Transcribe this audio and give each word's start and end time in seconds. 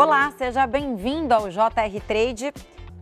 Olá, 0.00 0.32
seja 0.38 0.66
bem-vindo 0.66 1.34
ao 1.34 1.50
JR 1.50 2.00
Trade 2.08 2.54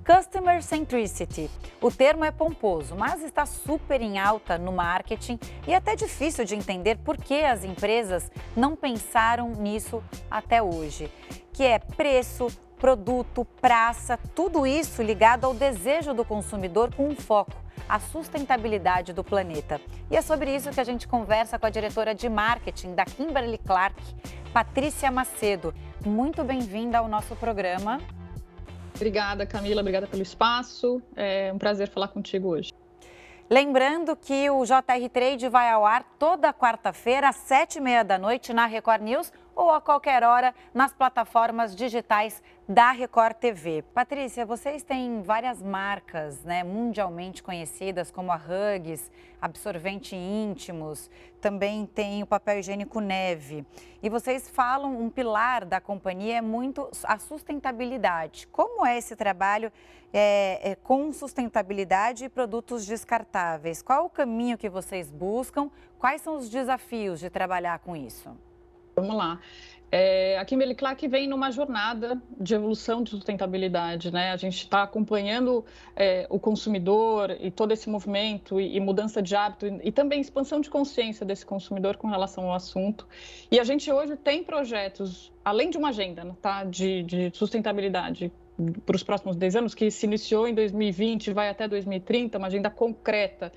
Customer 0.04 0.60
Centricity. 0.60 1.48
O 1.80 1.93
termo 1.93 2.24
é 2.24 2.32
pomposo, 2.32 2.96
mas 2.96 3.22
está 3.22 3.46
super 3.46 4.02
em 4.02 4.18
alta 4.18 4.59
no 4.59 4.72
marketing 4.72 5.38
e 5.64 5.72
até 5.72 5.95
difícil 5.95 6.45
de 6.45 6.56
entender 6.56 6.98
por 6.98 7.16
que 7.16 7.45
as 7.45 7.62
empresas 7.62 8.29
não 8.56 8.74
pensaram 8.74 9.50
nisso 9.50 10.02
até 10.29 10.61
hoje, 10.61 11.09
que 11.52 11.62
é 11.62 11.79
preço, 11.79 12.48
produto, 12.80 13.45
praça, 13.60 14.19
tudo 14.34 14.66
isso 14.66 15.01
ligado 15.01 15.45
ao 15.45 15.55
desejo 15.55 16.12
do 16.12 16.24
consumidor 16.24 16.92
com 16.92 17.06
um 17.06 17.15
foco, 17.15 17.55
a 17.88 18.01
sustentabilidade 18.01 19.12
do 19.12 19.23
planeta. 19.23 19.80
E 20.10 20.16
é 20.16 20.20
sobre 20.20 20.52
isso 20.52 20.70
que 20.70 20.80
a 20.80 20.84
gente 20.84 21.06
conversa 21.06 21.60
com 21.60 21.66
a 21.66 21.70
diretora 21.70 22.12
de 22.12 22.28
marketing 22.28 22.96
da 22.96 23.05
Kimberly 23.05 23.59
Clark, 23.59 24.02
Patrícia 24.52 25.12
Macedo. 25.12 25.73
Muito 26.09 26.43
bem-vinda 26.43 26.98
ao 26.98 27.07
nosso 27.07 27.37
programa. 27.37 28.01
Obrigada, 28.97 29.47
Camila. 29.47 29.83
Obrigada 29.83 30.07
pelo 30.07 30.23
espaço. 30.23 31.03
É 31.15 31.53
um 31.53 31.59
prazer 31.59 31.89
falar 31.91 32.09
contigo 32.09 32.48
hoje. 32.48 32.73
Lembrando 33.51 34.17
que 34.17 34.48
o 34.51 34.65
JR 34.65 35.09
Trade 35.12 35.48
vai 35.48 35.71
ao 35.71 35.84
ar 35.84 36.05
toda 36.19 36.53
quarta-feira, 36.53 37.29
às 37.29 37.37
sete 37.37 37.77
e 37.77 37.81
meia 37.81 38.03
da 38.03 38.19
noite, 38.19 38.55
na 38.55 38.65
Record 38.65 39.03
News 39.03 39.31
ou 39.59 39.73
a 39.73 39.80
qualquer 39.80 40.23
hora 40.23 40.55
nas 40.73 40.95
plataformas 40.95 41.75
digitais 41.75 42.41
da 42.69 42.93
Record 42.93 43.35
TV. 43.39 43.83
Patrícia, 43.93 44.47
vocês 44.47 44.84
têm 44.84 45.21
várias 45.21 45.61
marcas 45.61 46.45
né, 46.45 46.62
mundialmente 46.62 47.43
conhecidas, 47.43 48.09
como 48.09 48.31
a 48.31 48.37
Hugs, 48.37 49.11
Absorvente 49.43 50.15
Íntimos, 50.15 51.11
também 51.41 51.87
tem 51.87 52.23
o 52.23 52.27
papel 52.27 52.61
higiênico 52.61 53.01
Neve. 53.01 53.67
E 54.01 54.09
vocês 54.09 54.48
falam, 54.48 54.97
um 54.97 55.11
pilar 55.11 55.65
da 55.65 55.81
companhia 55.81 56.37
é 56.37 56.41
muito 56.41 56.89
a 57.03 57.19
sustentabilidade. 57.19 58.47
Como 58.53 58.87
é 58.87 58.97
esse 58.97 59.17
trabalho 59.17 59.72
é, 60.12 60.70
é, 60.70 60.75
com 60.77 61.12
sustentabilidade 61.12 62.27
e 62.27 62.28
produtos 62.28 62.87
descartáveis? 62.87 63.83
Qual 63.83 64.05
o 64.05 64.11
caminho 64.11 64.56
que 64.56 64.69
vocês 64.69 65.11
buscam? 65.11 65.69
Quais 65.98 66.22
são 66.22 66.37
os 66.37 66.48
desafios 66.48 67.19
de 67.19 67.28
trabalhar 67.28 67.81
com 67.81 67.97
isso? 67.97 68.37
Vamos 69.00 69.16
lá. 69.16 69.41
É, 69.91 70.36
a 70.38 70.44
Kimberly 70.44 70.74
Clark 70.74 71.08
vem 71.08 71.27
numa 71.27 71.50
jornada 71.50 72.20
de 72.38 72.54
evolução 72.54 73.02
de 73.02 73.10
sustentabilidade, 73.10 74.12
né? 74.12 74.32
A 74.32 74.36
gente 74.36 74.58
está 74.58 74.82
acompanhando 74.82 75.64
é, 75.96 76.27
o 76.28 76.38
consumidor 76.38 77.34
e 77.41 77.50
todo 77.50 77.72
esse 77.72 77.88
movimento 77.88 78.60
e, 78.60 78.76
e 78.76 78.80
mudança 78.80 79.22
de 79.22 79.34
hábito 79.34 79.66
e, 79.66 79.80
e, 79.84 79.92
também 79.92 80.20
expansão 80.20 80.60
de 80.60 80.69
consciência 80.69 81.24
desse 81.24 81.46
consumidor 81.46 81.96
com 81.96 82.06
relação 82.06 82.44
ao 82.44 82.54
assunto. 82.54 83.06
E 83.50 83.58
a 83.58 83.64
gente 83.64 83.91
hoje 83.91 84.14
tem 84.16 84.44
projetos, 84.44 85.32
além 85.42 85.70
de 85.70 85.78
uma 85.78 85.88
agenda 85.88 86.22
né, 86.22 86.36
tá, 86.42 86.64
de, 86.64 87.02
de 87.04 87.30
sustentabilidade 87.32 88.30
para 88.84 88.96
os 88.96 89.02
próximos 89.02 89.36
10 89.36 89.56
anos, 89.56 89.74
que 89.74 89.91
se 89.91 90.04
iniciou 90.04 90.46
em 90.46 90.54
2020 90.54 91.32
vai 91.32 91.48
até 91.48 91.66
2030, 91.66 92.36
uma 92.36 92.48
agenda 92.48 92.69
concreta 92.69 93.52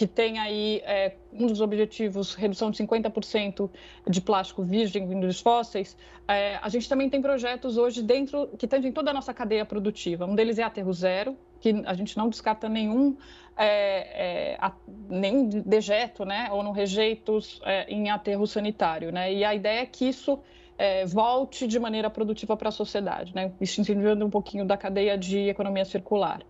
que 0.00 0.06
tem 0.06 0.38
aí 0.38 0.80
é, 0.86 1.12
um 1.30 1.46
dos 1.46 1.60
objetivos, 1.60 2.32
redução 2.34 2.70
de 2.70 2.82
50% 2.82 3.68
de 4.08 4.20
plástico 4.22 4.62
virgem 4.62 5.06
vindo 5.06 5.26
dos 5.26 5.40
fósseis, 5.42 5.94
é, 6.26 6.58
a 6.62 6.70
gente 6.70 6.88
também 6.88 7.10
tem 7.10 7.20
projetos 7.20 7.76
hoje 7.76 8.02
dentro, 8.02 8.48
que 8.56 8.66
tangem 8.66 8.92
toda 8.92 9.10
a 9.10 9.12
nossa 9.12 9.34
cadeia 9.34 9.62
produtiva. 9.62 10.24
Um 10.24 10.34
deles 10.34 10.58
é 10.58 10.62
Aterro 10.62 10.90
Zero, 10.90 11.36
que 11.60 11.82
a 11.84 11.92
gente 11.92 12.16
não 12.16 12.30
descarta 12.30 12.66
nenhum, 12.66 13.14
é, 13.54 14.54
é 14.54 14.56
a, 14.58 14.72
nenhum 15.06 15.46
dejeto, 15.50 16.24
né, 16.24 16.48
ou 16.50 16.62
não 16.62 16.72
rejeitos 16.72 17.60
é, 17.62 17.84
em 17.92 18.08
aterro 18.08 18.46
sanitário, 18.46 19.12
né, 19.12 19.30
e 19.30 19.44
a 19.44 19.54
ideia 19.54 19.80
é 19.82 19.86
que 19.86 20.06
isso 20.06 20.38
é, 20.80 21.04
volte 21.04 21.66
de 21.66 21.78
maneira 21.78 22.08
produtiva 22.08 22.56
para 22.56 22.70
a 22.70 22.72
sociedade, 22.72 23.34
né? 23.34 23.52
Isso 23.60 23.82
incentivando 23.82 24.24
um 24.24 24.30
pouquinho 24.30 24.64
da 24.64 24.78
cadeia 24.78 25.18
de 25.18 25.50
economia 25.50 25.84
circular. 25.84 26.40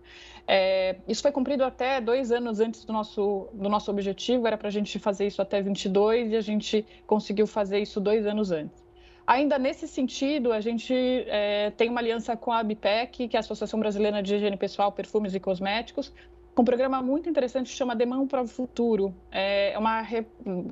É, 0.47 0.95
isso 1.05 1.21
foi 1.21 1.33
cumprido 1.33 1.65
até 1.65 1.99
dois 1.99 2.31
anos 2.31 2.61
antes 2.61 2.85
do 2.85 2.93
nosso, 2.93 3.49
do 3.51 3.67
nosso 3.67 3.91
objetivo, 3.91 4.47
era 4.47 4.57
para 4.57 4.69
a 4.69 4.71
gente 4.71 4.97
fazer 4.99 5.27
isso 5.27 5.41
até 5.41 5.61
22 5.61 6.31
e 6.31 6.37
a 6.37 6.41
gente 6.41 6.85
conseguiu 7.05 7.45
fazer 7.45 7.79
isso 7.79 7.99
dois 7.99 8.25
anos 8.25 8.51
antes. 8.51 8.81
Ainda 9.27 9.59
nesse 9.59 9.85
sentido, 9.85 10.53
a 10.53 10.61
gente 10.61 10.93
é, 11.27 11.71
tem 11.71 11.89
uma 11.89 11.99
aliança 11.99 12.37
com 12.37 12.53
a 12.53 12.59
ABPEC, 12.59 13.27
que 13.27 13.35
é 13.35 13.39
a 13.39 13.41
Associação 13.41 13.81
Brasileira 13.81 14.23
de 14.23 14.33
Higiene 14.33 14.55
Pessoal, 14.55 14.93
Perfumes 14.93 15.35
e 15.35 15.41
Cosméticos, 15.41 16.13
um 16.59 16.65
programa 16.65 17.01
muito 17.01 17.29
interessante 17.29 17.71
que 17.71 17.77
chama 17.77 17.95
Demão 17.95 18.27
para 18.27 18.41
o 18.41 18.47
Futuro. 18.47 19.15
É, 19.31 19.73
uma, 19.77 20.01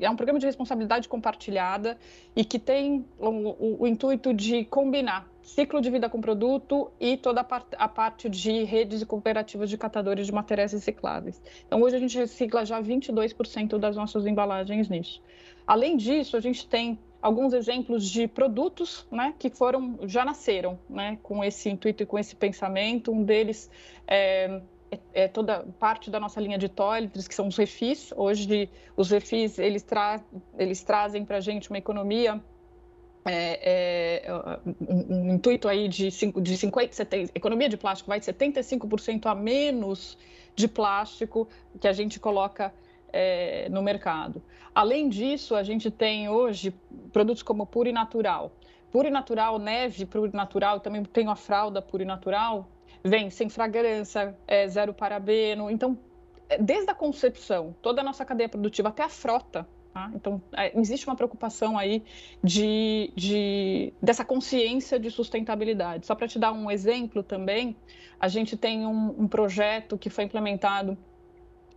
é 0.02 0.10
um 0.10 0.16
programa 0.16 0.40
de 0.40 0.46
responsabilidade 0.46 1.08
compartilhada 1.08 1.98
e 2.36 2.44
que 2.44 2.60
tem 2.60 3.06
o, 3.18 3.28
o, 3.28 3.78
o 3.84 3.88
intuito 3.88 4.34
de 4.34 4.66
combinar 4.66 5.28
ciclo 5.42 5.82
de 5.82 5.90
vida 5.90 6.08
com 6.10 6.22
produto 6.22 6.92
e 7.00 7.18
toda 7.18 7.42
a, 7.42 7.44
part, 7.44 7.68
a 7.78 7.88
parte 7.88 8.30
de 8.30 8.64
redes 8.64 9.02
e 9.02 9.06
cooperativas 9.06 9.70
de 9.70 9.78
catadores 9.78 10.28
de 10.28 10.32
materiais 10.32 10.74
recicláveis. 10.74 11.42
Então, 11.66 11.82
hoje 11.82 11.96
a 11.96 12.00
gente 12.00 12.18
recicla 12.18 12.66
já 12.66 12.82
22% 12.82 13.78
das 13.80 13.96
nossas 13.96 14.28
embalagens 14.28 14.90
nisso. 14.90 15.22
Além 15.66 15.98
disso, 15.98 16.38
a 16.38 16.40
gente 16.40 16.68
tem 16.68 17.00
alguns 17.22 17.54
exemplos 17.54 18.08
de 18.08 18.28
produtos 18.28 19.08
né, 19.12 19.34
que 19.40 19.50
foram 19.50 20.00
já 20.04 20.24
nasceram 20.24 20.80
né, 20.90 21.18
com 21.24 21.44
esse 21.44 21.70
intuito 21.70 22.04
e 22.04 22.06
com 22.06 22.20
esse 22.20 22.36
pensamento. 22.36 23.12
Um 23.12 23.24
deles 23.24 23.70
é 24.08 24.62
é, 24.92 25.00
é, 25.14 25.28
toda 25.28 25.66
parte 25.80 26.10
da 26.10 26.20
nossa 26.20 26.40
linha 26.42 26.58
de 26.58 26.68
toiletries, 26.68 27.28
que 27.28 27.36
são 27.36 27.48
os 27.48 27.58
refis. 27.58 28.12
Hoje, 28.16 28.70
os 28.96 29.12
refis, 29.12 29.60
eles, 29.60 29.84
tra 29.84 30.22
eles 30.58 30.84
trazem 30.84 31.24
para 31.24 31.38
a 31.38 31.42
gente 31.42 31.70
uma 31.70 31.78
economia, 31.78 32.42
é, 33.26 34.22
é, 34.26 34.60
um, 34.66 35.16
um, 35.16 35.34
intuito 35.36 35.68
aí 35.68 35.88
de, 35.88 36.10
cinco, 36.10 36.42
de 36.42 36.58
50, 36.58 36.94
70, 36.94 37.32
economia 37.36 37.70
de 37.70 37.78
plástico 37.78 38.10
vai 38.10 38.20
de 38.20 38.26
75% 38.26 39.26
a 39.28 39.36
menos 39.36 40.18
de 40.56 40.68
plástico 40.68 41.48
que 41.80 41.88
a 41.88 41.94
gente 41.94 42.20
coloca 42.20 42.74
é, 43.14 43.70
no 43.70 43.82
mercado. 43.82 44.42
Além 44.74 45.10
disso, 45.10 45.56
a 45.56 45.64
gente 45.64 45.92
tem 45.92 46.30
hoje 46.30 46.74
produtos 47.12 47.44
como 47.44 47.66
Pure 47.66 47.92
Natural. 47.92 48.52
Pure 48.92 49.12
Natural, 49.12 49.60
neve 49.60 50.06
Pure 50.06 50.32
Natural, 50.34 50.80
também 50.80 51.04
tem 51.04 51.28
a 51.28 51.36
fralda 51.36 51.82
Pure 51.82 52.06
Natural, 52.06 52.68
vem 53.04 53.30
sem 53.30 53.50
fragrância, 53.50 54.36
é, 54.48 54.68
zero 54.68 54.94
parabeno. 54.94 55.70
Então, 55.70 55.98
é, 56.50 56.58
desde 56.58 56.90
a 56.90 56.96
concepção, 56.96 57.76
toda 57.82 58.02
a 58.02 58.04
nossa 58.04 58.26
cadeia 58.26 58.50
produtiva, 58.50 58.90
até 58.90 59.04
a 59.04 59.10
frota. 59.10 59.68
Tá? 59.94 60.12
Então, 60.14 60.42
é, 60.56 60.78
existe 60.80 61.08
uma 61.08 61.16
preocupação 61.16 61.78
aí 61.78 62.04
de, 62.44 63.12
de, 63.16 63.94
dessa 64.02 64.24
consciência 64.24 65.00
de 65.00 65.10
sustentabilidade. 65.10 66.06
Só 66.06 66.16
para 66.16 66.28
te 66.28 66.38
dar 66.38 66.52
um 66.52 66.70
exemplo 66.70 67.24
também, 67.24 67.76
a 68.20 68.28
gente 68.28 68.56
tem 68.56 68.86
um, 68.86 69.24
um 69.24 69.28
projeto 69.28 69.98
que 69.98 70.10
foi 70.10 70.26
implementado 70.26 70.98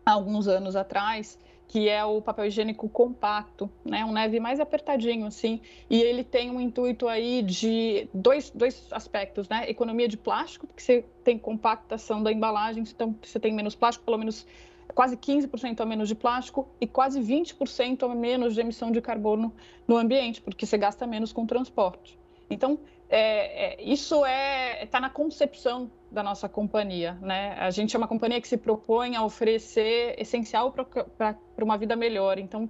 há 0.05 0.13
alguns 0.13 0.49
anos 0.49 0.77
atrás, 0.77 1.39
que 1.73 1.89
é 1.89 2.05
o 2.05 2.21
papel 2.21 2.45
higiênico 2.45 2.87
compacto, 2.87 3.71
né? 3.83 4.05
Um 4.05 4.13
neve 4.13 4.39
mais 4.39 4.61
apertadinho, 4.61 5.25
assim. 5.25 5.59
E 5.89 6.03
ele 6.03 6.23
tem 6.23 6.51
um 6.51 6.61
intuito 6.61 7.09
aí 7.09 7.41
de 7.41 8.11
dois, 8.13 8.51
dois 8.51 8.89
aspectos, 8.93 9.49
né? 9.49 9.65
Economia 9.71 10.07
de 10.07 10.19
plástico, 10.19 10.67
porque 10.67 10.83
você 10.83 11.03
tem 11.25 11.39
compactação 11.39 12.23
da 12.23 12.31
embalagem, 12.31 12.83
então 12.83 13.17
você 13.23 13.41
tem 13.41 13.55
menos 13.55 13.75
plástico, 13.75 14.05
pelo 14.05 14.19
menos 14.19 14.47
quase 14.95 15.17
15% 15.17 15.81
a 15.81 15.87
menos 15.87 16.09
de 16.09 16.15
plástico 16.15 16.69
e 16.79 16.87
quase 16.87 17.19
20% 17.23 18.03
a 18.03 18.15
menos 18.15 18.53
de 18.55 18.61
emissão 18.61 18.91
de 18.91 19.01
carbono 19.01 19.51
no 19.89 19.97
ambiente, 19.97 20.43
porque 20.43 20.67
você 20.67 20.77
gasta 20.77 21.07
menos 21.07 21.33
com 21.33 21.47
transporte. 21.47 22.19
Então, 22.51 22.79
é, 23.15 23.75
é, 23.75 23.83
isso 23.83 24.25
é 24.25 24.85
está 24.85 24.99
na 24.99 25.11
concepção 25.11 25.91
da 26.11 26.23
nossa 26.23 26.49
companhia, 26.49 27.19
né? 27.21 27.55
A 27.59 27.71
gente 27.71 27.95
é 27.95 27.99
uma 27.99 28.09
companhia 28.09 28.41
que 28.41 28.49
se 28.49 28.57
propõe 28.57 29.17
a 29.17 29.23
oferecer 29.23 30.15
essencial 30.19 30.73
para 30.73 31.37
uma 31.63 31.77
vida 31.77 31.95
melhor. 31.95 32.39
Então, 32.39 32.69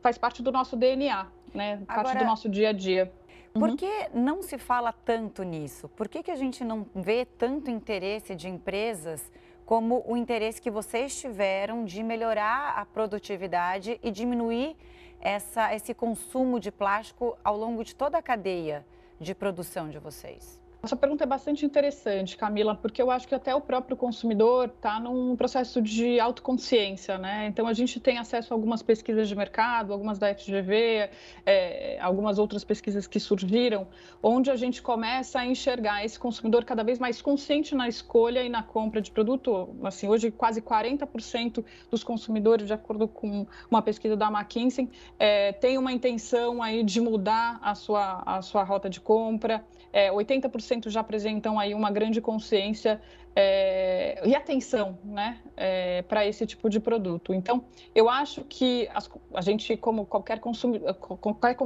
faz 0.00 0.16
parte 0.16 0.42
do 0.42 0.50
nosso 0.50 0.76
DNA, 0.76 1.26
né? 1.54 1.82
Parte 1.86 2.00
Agora, 2.00 2.18
do 2.20 2.24
nosso 2.24 2.48
dia 2.48 2.70
a 2.70 2.72
dia. 2.72 3.12
Por 3.52 3.68
uhum. 3.68 3.76
que 3.76 3.90
não 4.14 4.42
se 4.42 4.56
fala 4.56 4.92
tanto 4.92 5.42
nisso? 5.42 5.90
Por 5.90 6.08
que, 6.08 6.22
que 6.22 6.30
a 6.30 6.36
gente 6.36 6.64
não 6.64 6.86
vê 6.94 7.26
tanto 7.26 7.70
interesse 7.70 8.34
de 8.34 8.48
empresas 8.48 9.30
como 9.66 10.02
o 10.06 10.16
interesse 10.16 10.60
que 10.60 10.70
vocês 10.70 11.20
tiveram 11.20 11.84
de 11.84 12.02
melhorar 12.02 12.78
a 12.78 12.86
produtividade 12.86 14.00
e 14.02 14.10
diminuir 14.10 14.74
essa, 15.20 15.74
esse 15.74 15.92
consumo 15.92 16.58
de 16.58 16.72
plástico 16.72 17.36
ao 17.44 17.58
longo 17.58 17.84
de 17.84 17.94
toda 17.94 18.16
a 18.16 18.22
cadeia? 18.22 18.86
De 19.22 19.34
produção 19.34 19.88
de 19.88 19.98
vocês? 19.98 20.61
Essa 20.84 20.96
pergunta 20.96 21.22
é 21.22 21.26
bastante 21.28 21.64
interessante, 21.64 22.36
Camila, 22.36 22.74
porque 22.74 23.00
eu 23.00 23.08
acho 23.08 23.28
que 23.28 23.36
até 23.36 23.54
o 23.54 23.60
próprio 23.60 23.96
consumidor 23.96 24.66
está 24.66 24.98
num 24.98 25.36
processo 25.36 25.80
de 25.80 26.18
autoconsciência, 26.18 27.16
né? 27.18 27.46
Então 27.46 27.68
a 27.68 27.72
gente 27.72 28.00
tem 28.00 28.18
acesso 28.18 28.52
a 28.52 28.56
algumas 28.56 28.82
pesquisas 28.82 29.28
de 29.28 29.36
mercado, 29.36 29.92
algumas 29.92 30.18
da 30.18 30.34
FGV, 30.34 31.08
é, 31.46 32.00
algumas 32.00 32.36
outras 32.36 32.64
pesquisas 32.64 33.06
que 33.06 33.20
surgiram, 33.20 33.86
onde 34.20 34.50
a 34.50 34.56
gente 34.56 34.82
começa 34.82 35.38
a 35.38 35.46
enxergar 35.46 36.04
esse 36.04 36.18
consumidor 36.18 36.64
cada 36.64 36.82
vez 36.82 36.98
mais 36.98 37.22
consciente 37.22 37.76
na 37.76 37.86
escolha 37.86 38.42
e 38.42 38.48
na 38.48 38.64
compra 38.64 39.00
de 39.00 39.12
produto. 39.12 39.68
Assim, 39.84 40.08
hoje 40.08 40.32
quase 40.32 40.60
40% 40.60 41.64
dos 41.92 42.02
consumidores, 42.02 42.66
de 42.66 42.72
acordo 42.72 43.06
com 43.06 43.46
uma 43.70 43.82
pesquisa 43.82 44.16
da 44.16 44.26
McKinsey, 44.26 44.90
é, 45.16 45.52
tem 45.52 45.78
uma 45.78 45.92
intenção 45.92 46.60
aí 46.60 46.82
de 46.82 47.00
mudar 47.00 47.60
a 47.62 47.72
sua, 47.76 48.24
a 48.26 48.42
sua 48.42 48.64
rota 48.64 48.90
de 48.90 49.00
compra. 49.00 49.64
É, 49.92 50.10
80% 50.10 50.71
já 50.90 51.00
apresentam 51.00 51.58
aí 51.58 51.74
uma 51.74 51.90
grande 51.90 52.20
consciência 52.20 53.00
é, 53.34 54.20
e 54.26 54.34
atenção 54.34 54.98
né, 55.04 55.38
é, 55.56 56.02
para 56.02 56.26
esse 56.26 56.46
tipo 56.46 56.68
de 56.68 56.78
produto. 56.78 57.32
Então, 57.32 57.64
eu 57.94 58.08
acho 58.08 58.44
que 58.44 58.88
as, 58.94 59.10
a 59.34 59.40
gente, 59.40 59.76
como 59.76 60.04
qualquer, 60.04 60.38
consumi, 60.38 60.80
qualquer, 61.00 61.56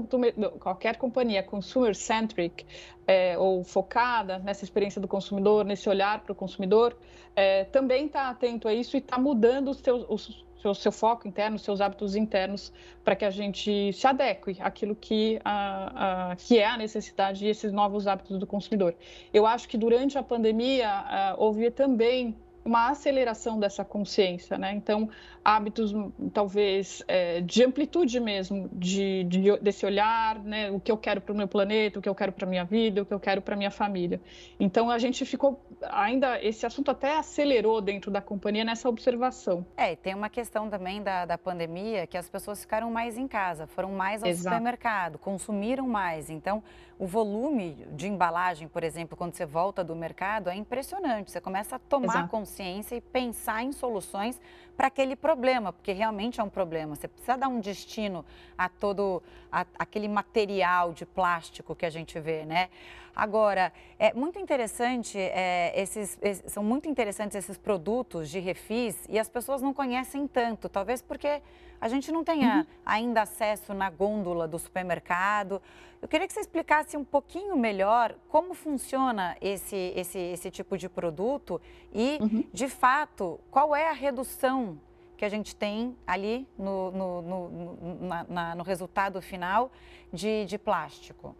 qualquer 0.59 0.97
companhia 0.97 1.43
consumer-centric 1.43 2.65
é, 3.07 3.37
ou 3.37 3.65
focada 3.65 4.39
nessa 4.39 4.65
experiência 4.65 5.01
do 5.01 5.09
consumidor, 5.09 5.65
nesse 5.65 5.89
olhar 5.89 6.21
para 6.21 6.33
o 6.33 6.35
consumidor, 6.35 6.97
é, 7.35 7.65
também 7.65 8.07
está 8.07 8.29
atento 8.29 8.69
a 8.69 8.75
isso 8.75 8.97
e 8.97 9.01
está 9.01 9.19
mudando 9.19 9.69
os 9.69 9.79
seus, 9.79 10.07
os, 10.09 10.46
seu, 10.67 10.75
seu 10.75 10.93
foco 10.93 11.29
interno, 11.29 11.59
seus 11.59 11.81
hábitos 11.81 12.17
internos, 12.17 12.73
para 13.05 13.15
que 13.15 13.25
a 13.25 13.31
gente 13.31 13.93
se 13.93 14.07
adeque 14.07 14.57
àquilo 14.61 14.95
que, 14.97 15.39
a, 15.45 16.31
a, 16.33 16.37
que 16.37 16.59
é 16.59 16.67
a 16.67 16.77
necessidade 16.77 17.45
e 17.45 17.49
esses 17.49 17.73
novos 17.73 18.07
hábitos 18.07 18.39
do 18.39 18.47
consumidor. 18.47 18.95
Eu 19.33 19.47
acho 19.47 19.69
que 19.69 19.79
durante 19.79 20.19
a 20.19 20.23
pandemia 20.23 20.89
a, 20.89 21.35
houve 21.39 21.71
também 21.71 22.37
uma 22.67 22.91
aceleração 22.91 23.59
dessa 23.59 23.85
consciência, 23.85 24.59
né? 24.59 24.73
Então, 24.75 25.09
hábitos 25.45 25.95
talvez 26.33 27.03
é, 27.07 27.41
de 27.41 27.63
amplitude 27.63 28.19
mesmo, 28.19 28.69
de, 28.73 29.25
de, 29.25 29.57
desse 29.59 29.87
olhar, 29.87 30.43
né? 30.43 30.71
O 30.71 30.81
que 30.81 30.91
eu 30.91 30.99
quero 30.99 31.21
para 31.21 31.33
o 31.33 31.37
meu 31.37 31.47
planeta, 31.47 31.99
o 31.99 32.03
que 32.03 32.09
eu 32.09 32.15
quero 32.15 32.33
para 32.33 32.47
minha 32.47 32.65
vida, 32.65 33.03
o 33.03 33.07
que 33.07 33.15
eu 33.15 33.21
quero 33.21 33.41
para 33.41 33.55
minha 33.55 33.71
família. 33.71 34.21
Então, 34.59 34.91
a 34.91 34.99
gente 34.99 35.25
ficou 35.25 35.65
ainda 35.83 36.43
esse 36.43 36.67
assunto 36.67 36.91
até 36.91 37.17
acelerou 37.17 37.81
dentro 37.81 38.11
da 38.11 38.21
companhia 38.21 38.65
nessa 38.65 38.89
observação. 38.89 39.65
É, 39.77 39.93
e 39.93 39.97
tem 39.97 40.15
uma 40.15 40.29
questão 40.29 40.69
também 40.69 41.03
da, 41.03 41.25
da 41.25 41.39
pandemia 41.39 42.07
que 42.07 42.19
as 42.19 42.29
pessoas 42.29 42.61
ficaram 42.61 42.91
mais 42.91 43.17
em 43.17 43.29
casa, 43.29 43.67
foram 43.69 43.93
mais 43.93 44.23
ao 44.23 44.29
Exato. 44.29 44.45
supermercado, 44.45 45.19
consumiram 45.19 45.87
mais. 45.87 46.29
Então, 46.29 46.63
o 46.99 47.07
volume 47.07 47.87
de 47.93 48.09
embalagem, 48.09 48.69
por 48.69 48.83
exemplo, 48.83 49.17
quando 49.17 49.35
você 49.35 49.45
volta 49.45 49.85
do 49.85 49.95
mercado, 49.95 50.49
é 50.49 50.55
impressionante. 50.55 51.31
Você 51.31 51.41
começa 51.41 51.77
a 51.77 51.79
tomar 51.79 52.15
Exato. 52.15 52.29
consciência 52.29 52.97
e 52.97 53.01
pensar 53.01 53.63
em 53.63 53.73
soluções 53.73 54.41
para 54.77 54.87
aquele 54.87 55.15
problema, 55.15 55.73
porque 55.73 55.93
realmente 55.93 56.41
é 56.41 56.45
um 56.45 56.49
problema. 56.49 56.95
Você 56.95 57.07
precisa 57.07 57.37
dar 57.37 57.49
um 57.49 57.61
destino 57.61 58.25
a 58.57 58.69
todo 58.69 59.23
a, 59.53 59.67
aquele 59.79 60.09
material 60.09 60.93
de 60.93 61.05
plástico 61.05 61.75
que 61.75 61.85
a 61.85 61.91
gente 61.91 62.19
vê, 62.19 62.45
né? 62.47 62.71
Agora, 63.17 63.73
é 63.99 64.13
muito 64.13 64.39
interessante, 64.39 65.19
é, 65.19 65.73
esses, 65.75 66.19
esses, 66.21 66.53
são 66.53 66.63
muito 66.63 66.87
interessantes 66.87 67.35
esses 67.35 67.57
produtos 67.57 68.29
de 68.29 68.39
refis 68.39 68.95
e 69.09 69.19
as 69.19 69.27
pessoas 69.27 69.63
não 69.63 69.73
conhecem 69.73 70.29
tanto, 70.29 70.69
talvez 70.69 71.01
porque 71.01 71.41
a 71.81 71.89
gente 71.89 72.13
não 72.13 72.23
tenha 72.23 72.59
uhum. 72.59 72.67
ainda 72.85 73.23
acesso 73.23 73.73
na 73.73 73.89
gôndola 73.89 74.47
do 74.47 74.59
supermercado. 74.59 75.63
Eu 76.03 76.09
queria 76.09 76.27
que 76.27 76.33
você 76.35 76.41
explicasse 76.41 76.95
um 76.95 77.05
pouquinho 77.05 77.57
melhor 77.57 78.15
como 78.29 78.53
funciona 78.53 79.35
esse, 79.41 79.95
esse, 79.97 80.19
esse 80.19 80.51
tipo 80.51 80.77
de 80.77 80.87
produto 80.87 81.59
e, 81.95 82.19
uhum. 82.21 82.45
de 82.53 82.69
fato, 82.69 83.41
qual 83.51 83.75
é 83.75 83.89
a 83.89 83.93
redução 83.93 84.79
que 85.17 85.25
a 85.25 85.29
gente 85.31 85.57
tem 85.57 85.97
ali 86.07 86.47
no, 86.59 86.91
no, 86.91 87.23
no, 87.23 87.99
na, 88.01 88.25
na, 88.29 88.55
no 88.55 88.63
resultado 88.63 89.23
final 89.23 89.73
de, 90.13 90.45
de 90.45 90.59
plástico. 90.59 91.35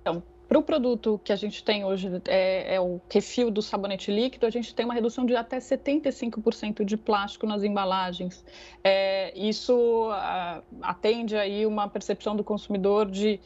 Então, 0.00 0.22
para 0.50 0.58
o 0.58 0.62
produto 0.64 1.20
que 1.22 1.32
a 1.32 1.36
gente 1.36 1.62
tem 1.62 1.84
hoje, 1.84 2.10
é, 2.26 2.74
é, 2.74 2.80
o 2.80 3.00
refil 3.08 3.52
do 3.52 3.62
sabonete 3.62 4.10
líquido, 4.10 4.44
a 4.46 4.50
gente 4.50 4.74
tem 4.74 4.84
uma 4.84 4.94
redução 4.94 5.24
de 5.24 5.36
até 5.36 5.58
75% 5.58 6.84
de 6.84 6.96
plástico 6.96 7.46
nas 7.46 7.62
embalagens. 7.62 8.44
É, 8.82 9.32
isso 9.38 10.08
a, 10.10 10.60
atende 10.82 11.36
aí 11.36 11.64
uma 11.64 11.86
percepção 11.86 12.34
do 12.34 12.42
consumidor 12.42 13.08
de 13.08 13.38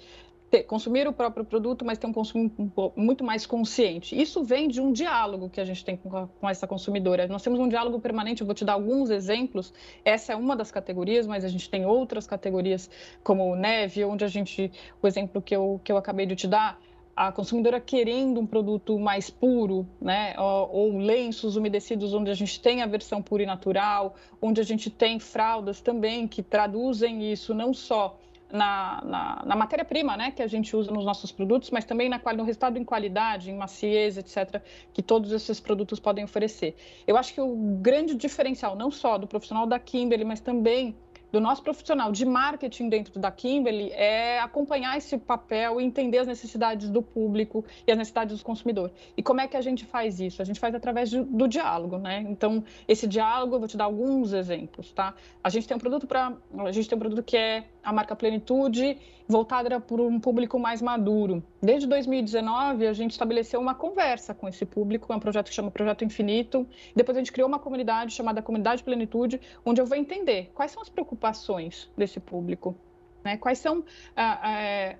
ter, 0.51 0.63
consumir 0.63 1.07
o 1.07 1.13
próprio 1.13 1.45
produto, 1.45 1.85
mas 1.85 1.99
ter 1.99 2.07
um 2.07 2.13
consumo 2.13 2.51
muito 2.97 3.23
mais 3.23 3.45
consciente. 3.45 4.19
Isso 4.19 4.43
vem 4.43 4.67
de 4.67 4.81
um 4.81 4.91
diálogo 4.91 5.51
que 5.51 5.61
a 5.61 5.65
gente 5.67 5.85
tem 5.85 5.99
com, 5.99 6.27
com 6.27 6.49
essa 6.49 6.67
consumidora. 6.67 7.27
Nós 7.27 7.43
temos 7.43 7.61
um 7.61 7.69
diálogo 7.69 8.01
permanente, 8.01 8.41
eu 8.41 8.47
vou 8.47 8.55
te 8.55 8.65
dar 8.65 8.73
alguns 8.73 9.11
exemplos. 9.11 9.75
Essa 10.07 10.33
é 10.33 10.37
uma 10.37 10.57
das 10.57 10.71
categorias, 10.71 11.27
mas 11.27 11.45
a 11.45 11.49
gente 11.49 11.69
tem 11.69 11.85
outras 11.85 12.27
categorias, 12.27 12.89
como 13.23 13.55
neve, 13.55 14.03
onde 14.07 14.25
a 14.25 14.29
gente, 14.29 14.73
o 15.03 15.07
exemplo 15.07 15.43
que 15.43 15.55
eu, 15.55 15.79
que 15.85 15.93
eu 15.93 15.99
acabei 15.99 16.25
de 16.25 16.35
te 16.35 16.49
dar, 16.49 16.81
a 17.17 17.31
consumidora 17.31 17.81
querendo 17.81 18.41
um 18.41 18.47
produto 18.47 18.99
mais 18.99 19.31
puro, 19.31 19.87
né? 20.01 20.35
Ou, 20.39 20.99
lenços 20.99 21.57
umedecidos 21.57 22.13
onde 22.13 22.31
a 22.31 22.35
gente 22.35 22.61
tem 22.61 22.83
a 22.83 22.87
versão 22.87 23.23
pura 23.23 23.43
e 23.43 23.47
natural, 23.47 24.15
onde 24.43 24.61
a 24.61 24.65
gente 24.65 24.91
tem 24.91 25.21
fraldas 25.21 25.81
também 25.81 26.27
que 26.27 26.43
traduzem 26.43 27.33
isso 27.33 27.55
não 27.55 27.73
só 27.73 28.19
na, 28.55 29.03
na, 29.05 29.43
na 29.45 29.57
matéria-prima 29.57 30.17
né, 30.17 30.31
que 30.31 30.43
a 30.43 30.47
gente 30.47 30.77
usa 30.77 30.93
nos 30.93 31.05
nossos 31.05 31.33
produtos, 31.33 31.71
mas 31.71 31.85
também 31.85 32.09
na, 32.09 32.21
no 32.37 32.45
resultado 32.45 32.79
em 32.79 32.85
qualidade, 32.85 33.51
em 33.51 33.57
maciez, 33.57 34.17
etc., 34.17 34.63
que 34.93 35.03
todos 35.03 35.33
esses 35.33 35.59
produtos 35.59 35.99
podem 35.99 36.25
oferecer. 36.25 36.77
Eu 37.07 37.17
acho 37.17 37.35
que 37.35 37.41
o 37.41 37.57
grande 37.81 38.15
diferencial, 38.15 38.77
não 38.77 38.91
só 38.91 39.19
do 39.19 39.27
profissional 39.27 39.67
da 39.67 39.79
Kimberly, 39.79 40.25
mas 40.25 40.41
também 40.41 40.95
do 41.35 41.41
nosso 41.41 41.65
profissional 41.65 42.13
de 42.13 42.25
marketing 42.25 42.89
dentro 42.89 43.19
da 43.19 43.29
Kimberly 43.29 43.91
é 43.91 44.39
acompanhar 44.39 44.97
esse 44.97 45.19
papel 45.19 45.81
e 45.81 45.85
entender 45.85 46.19
as 46.19 46.29
necessidades 46.29 46.89
do 46.89 47.03
público 47.03 47.65
e 47.85 47.91
as 47.91 47.99
necessidades 47.99 48.39
do 48.39 48.45
consumidor. 48.45 48.93
E 49.17 49.23
como 49.23 49.41
é 49.41 49.49
que 49.49 49.57
a 49.57 49.61
gente 49.61 49.85
faz 49.85 50.21
isso? 50.21 50.41
A 50.41 50.45
gente 50.45 50.61
faz 50.61 50.73
através 50.77 51.11
de, 51.11 51.21
do 51.25 51.49
diálogo, 51.49 51.99
né? 51.99 52.25
Então, 52.29 52.63
esse 52.87 53.09
diálogo, 53.09 53.57
eu 53.57 53.59
vou 53.59 53.67
te 53.67 53.77
dar 53.77 53.87
alguns 53.87 54.33
exemplos, 54.33 54.93
tá? 54.93 55.13
A 55.43 55.49
gente 55.49 55.67
tem 55.67 55.77
um 55.77 55.81
produto 55.81 56.07
para, 56.07 56.35
a 56.57 56.71
gente 56.71 56.89
tem 56.89 56.95
um 56.95 57.01
produto 57.01 57.23
que 57.25 57.37
é 57.37 57.65
a 57.85 57.93
marca 57.93 58.17
Plenitude, 58.17 58.99
voltada 59.29 59.79
para 59.81 60.03
um 60.03 60.19
público 60.19 60.59
mais 60.59 60.81
maduro. 60.81 61.43
Desde 61.63 61.87
2019, 61.87 62.87
a 62.87 62.93
gente 62.93 63.13
estabeleceu 63.13 63.61
uma 63.61 63.75
conversa 63.75 64.35
com 64.35 64.49
esse 64.49 64.65
público, 64.65 65.13
é 65.13 65.17
um 65.17 65.21
projeto 65.21 65.49
que 65.49 65.55
chama 65.55 65.71
Projeto 65.71 66.05
Infinito. 66.05 66.67
Depois 66.97 67.17
a 67.17 67.21
gente 67.21 67.33
criou 67.33 67.49
uma 67.49 67.59
comunidade 67.59 68.13
chamada 68.13 68.43
Comunidade 68.43 68.83
Plenitude, 68.83 69.41
onde 69.65 69.81
eu 69.81 69.87
vou 69.87 69.97
entender 69.97 70.51
quais 70.55 70.71
são 70.71 70.83
as 70.83 70.89
preocupações 70.89 71.91
desse 71.97 72.19
público, 72.19 72.77
né? 73.25 73.37
quais 73.37 73.59
são 73.59 73.85
ah, 74.17 74.41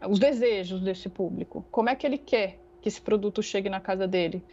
ah, 0.03 0.09
os 0.09 0.19
desejos 0.19 0.81
desse 0.81 1.09
público, 1.09 1.65
como 1.71 1.89
é 1.89 1.95
que 1.95 2.07
ele 2.07 2.19
quer 2.19 2.61
que 2.81 2.89
esse 2.89 3.01
produto 3.01 3.43
chegue 3.43 3.71
na 3.71 3.81
casa 3.81 4.07
dele. 4.07 4.45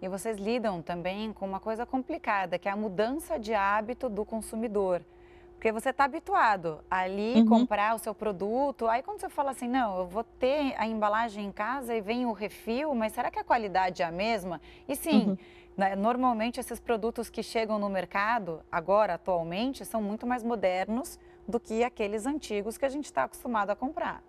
E 0.00 0.08
vocês 0.08 0.38
lidam 0.38 0.82
também 0.82 1.32
com 1.32 1.46
uma 1.46 1.60
coisa 1.60 1.86
complicada, 1.86 2.58
que 2.58 2.68
é 2.68 2.70
a 2.70 2.76
mudança 2.76 3.38
de 3.38 3.54
hábito 3.54 4.08
do 4.08 4.24
consumidor. 4.24 5.02
Porque 5.64 5.72
você 5.72 5.88
está 5.88 6.04
habituado 6.04 6.80
ali 6.90 7.36
uhum. 7.36 7.46
comprar 7.46 7.94
o 7.94 7.98
seu 7.98 8.14
produto. 8.14 8.86
Aí 8.86 9.02
quando 9.02 9.18
você 9.18 9.30
fala 9.30 9.52
assim, 9.52 9.66
não, 9.66 10.00
eu 10.00 10.06
vou 10.06 10.22
ter 10.22 10.74
a 10.76 10.86
embalagem 10.86 11.46
em 11.46 11.50
casa 11.50 11.96
e 11.96 12.02
vem 12.02 12.26
o 12.26 12.32
refil, 12.32 12.94
mas 12.94 13.14
será 13.14 13.30
que 13.30 13.38
a 13.38 13.44
qualidade 13.44 14.02
é 14.02 14.04
a 14.04 14.12
mesma? 14.12 14.60
E 14.86 14.94
sim, 14.94 15.28
uhum. 15.28 15.38
né, 15.74 15.96
normalmente 15.96 16.60
esses 16.60 16.78
produtos 16.78 17.30
que 17.30 17.42
chegam 17.42 17.78
no 17.78 17.88
mercado 17.88 18.60
agora, 18.70 19.14
atualmente, 19.14 19.86
são 19.86 20.02
muito 20.02 20.26
mais 20.26 20.42
modernos 20.42 21.18
do 21.48 21.58
que 21.58 21.82
aqueles 21.82 22.26
antigos 22.26 22.76
que 22.76 22.84
a 22.84 22.90
gente 22.90 23.06
está 23.06 23.24
acostumado 23.24 23.70
a 23.70 23.74
comprar. 23.74 24.22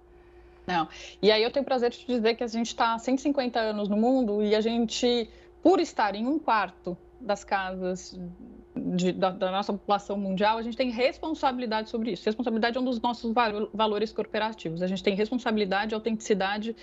Não. 0.66 0.88
E 1.22 1.34
aí 1.34 1.44
eu 1.44 1.52
tenho 1.52 1.64
o 1.64 1.66
prazer 1.66 1.90
de 1.90 2.00
te 2.00 2.08
dizer 2.08 2.36
que 2.36 2.46
a 2.46 2.48
gente 2.48 2.68
está 2.68 2.94
há 2.94 2.98
150 2.98 3.60
anos 3.60 3.90
no 3.90 3.98
mundo 3.98 4.42
e 4.42 4.56
a 4.56 4.62
gente, 4.62 5.30
por 5.62 5.82
estar 5.82 6.16
em 6.16 6.26
um 6.26 6.40
quarto 6.40 6.98
das 7.26 7.44
casas 7.44 8.20
de, 8.76 9.12
da, 9.12 9.32
da, 9.32 9.52
nossa 9.52 9.74
população 9.74 10.18
mundial, 10.18 10.58
a 10.58 10.62
gente 10.62 10.78
tem 10.78 10.92
responsabilidade 10.92 11.90
sobre 11.90 12.12
isso. 12.12 12.26
Responsabilidade 12.26 12.78
é 12.78 12.82
um 12.82 12.84
dos 12.84 13.02
nossos 13.02 13.34
valores 13.74 14.12
corporativos. 14.12 14.82
A 14.82 14.88
gente 14.88 15.02
tem 15.02 15.16
responsabilidade, 15.16 15.96
autenticidade, 15.96 16.76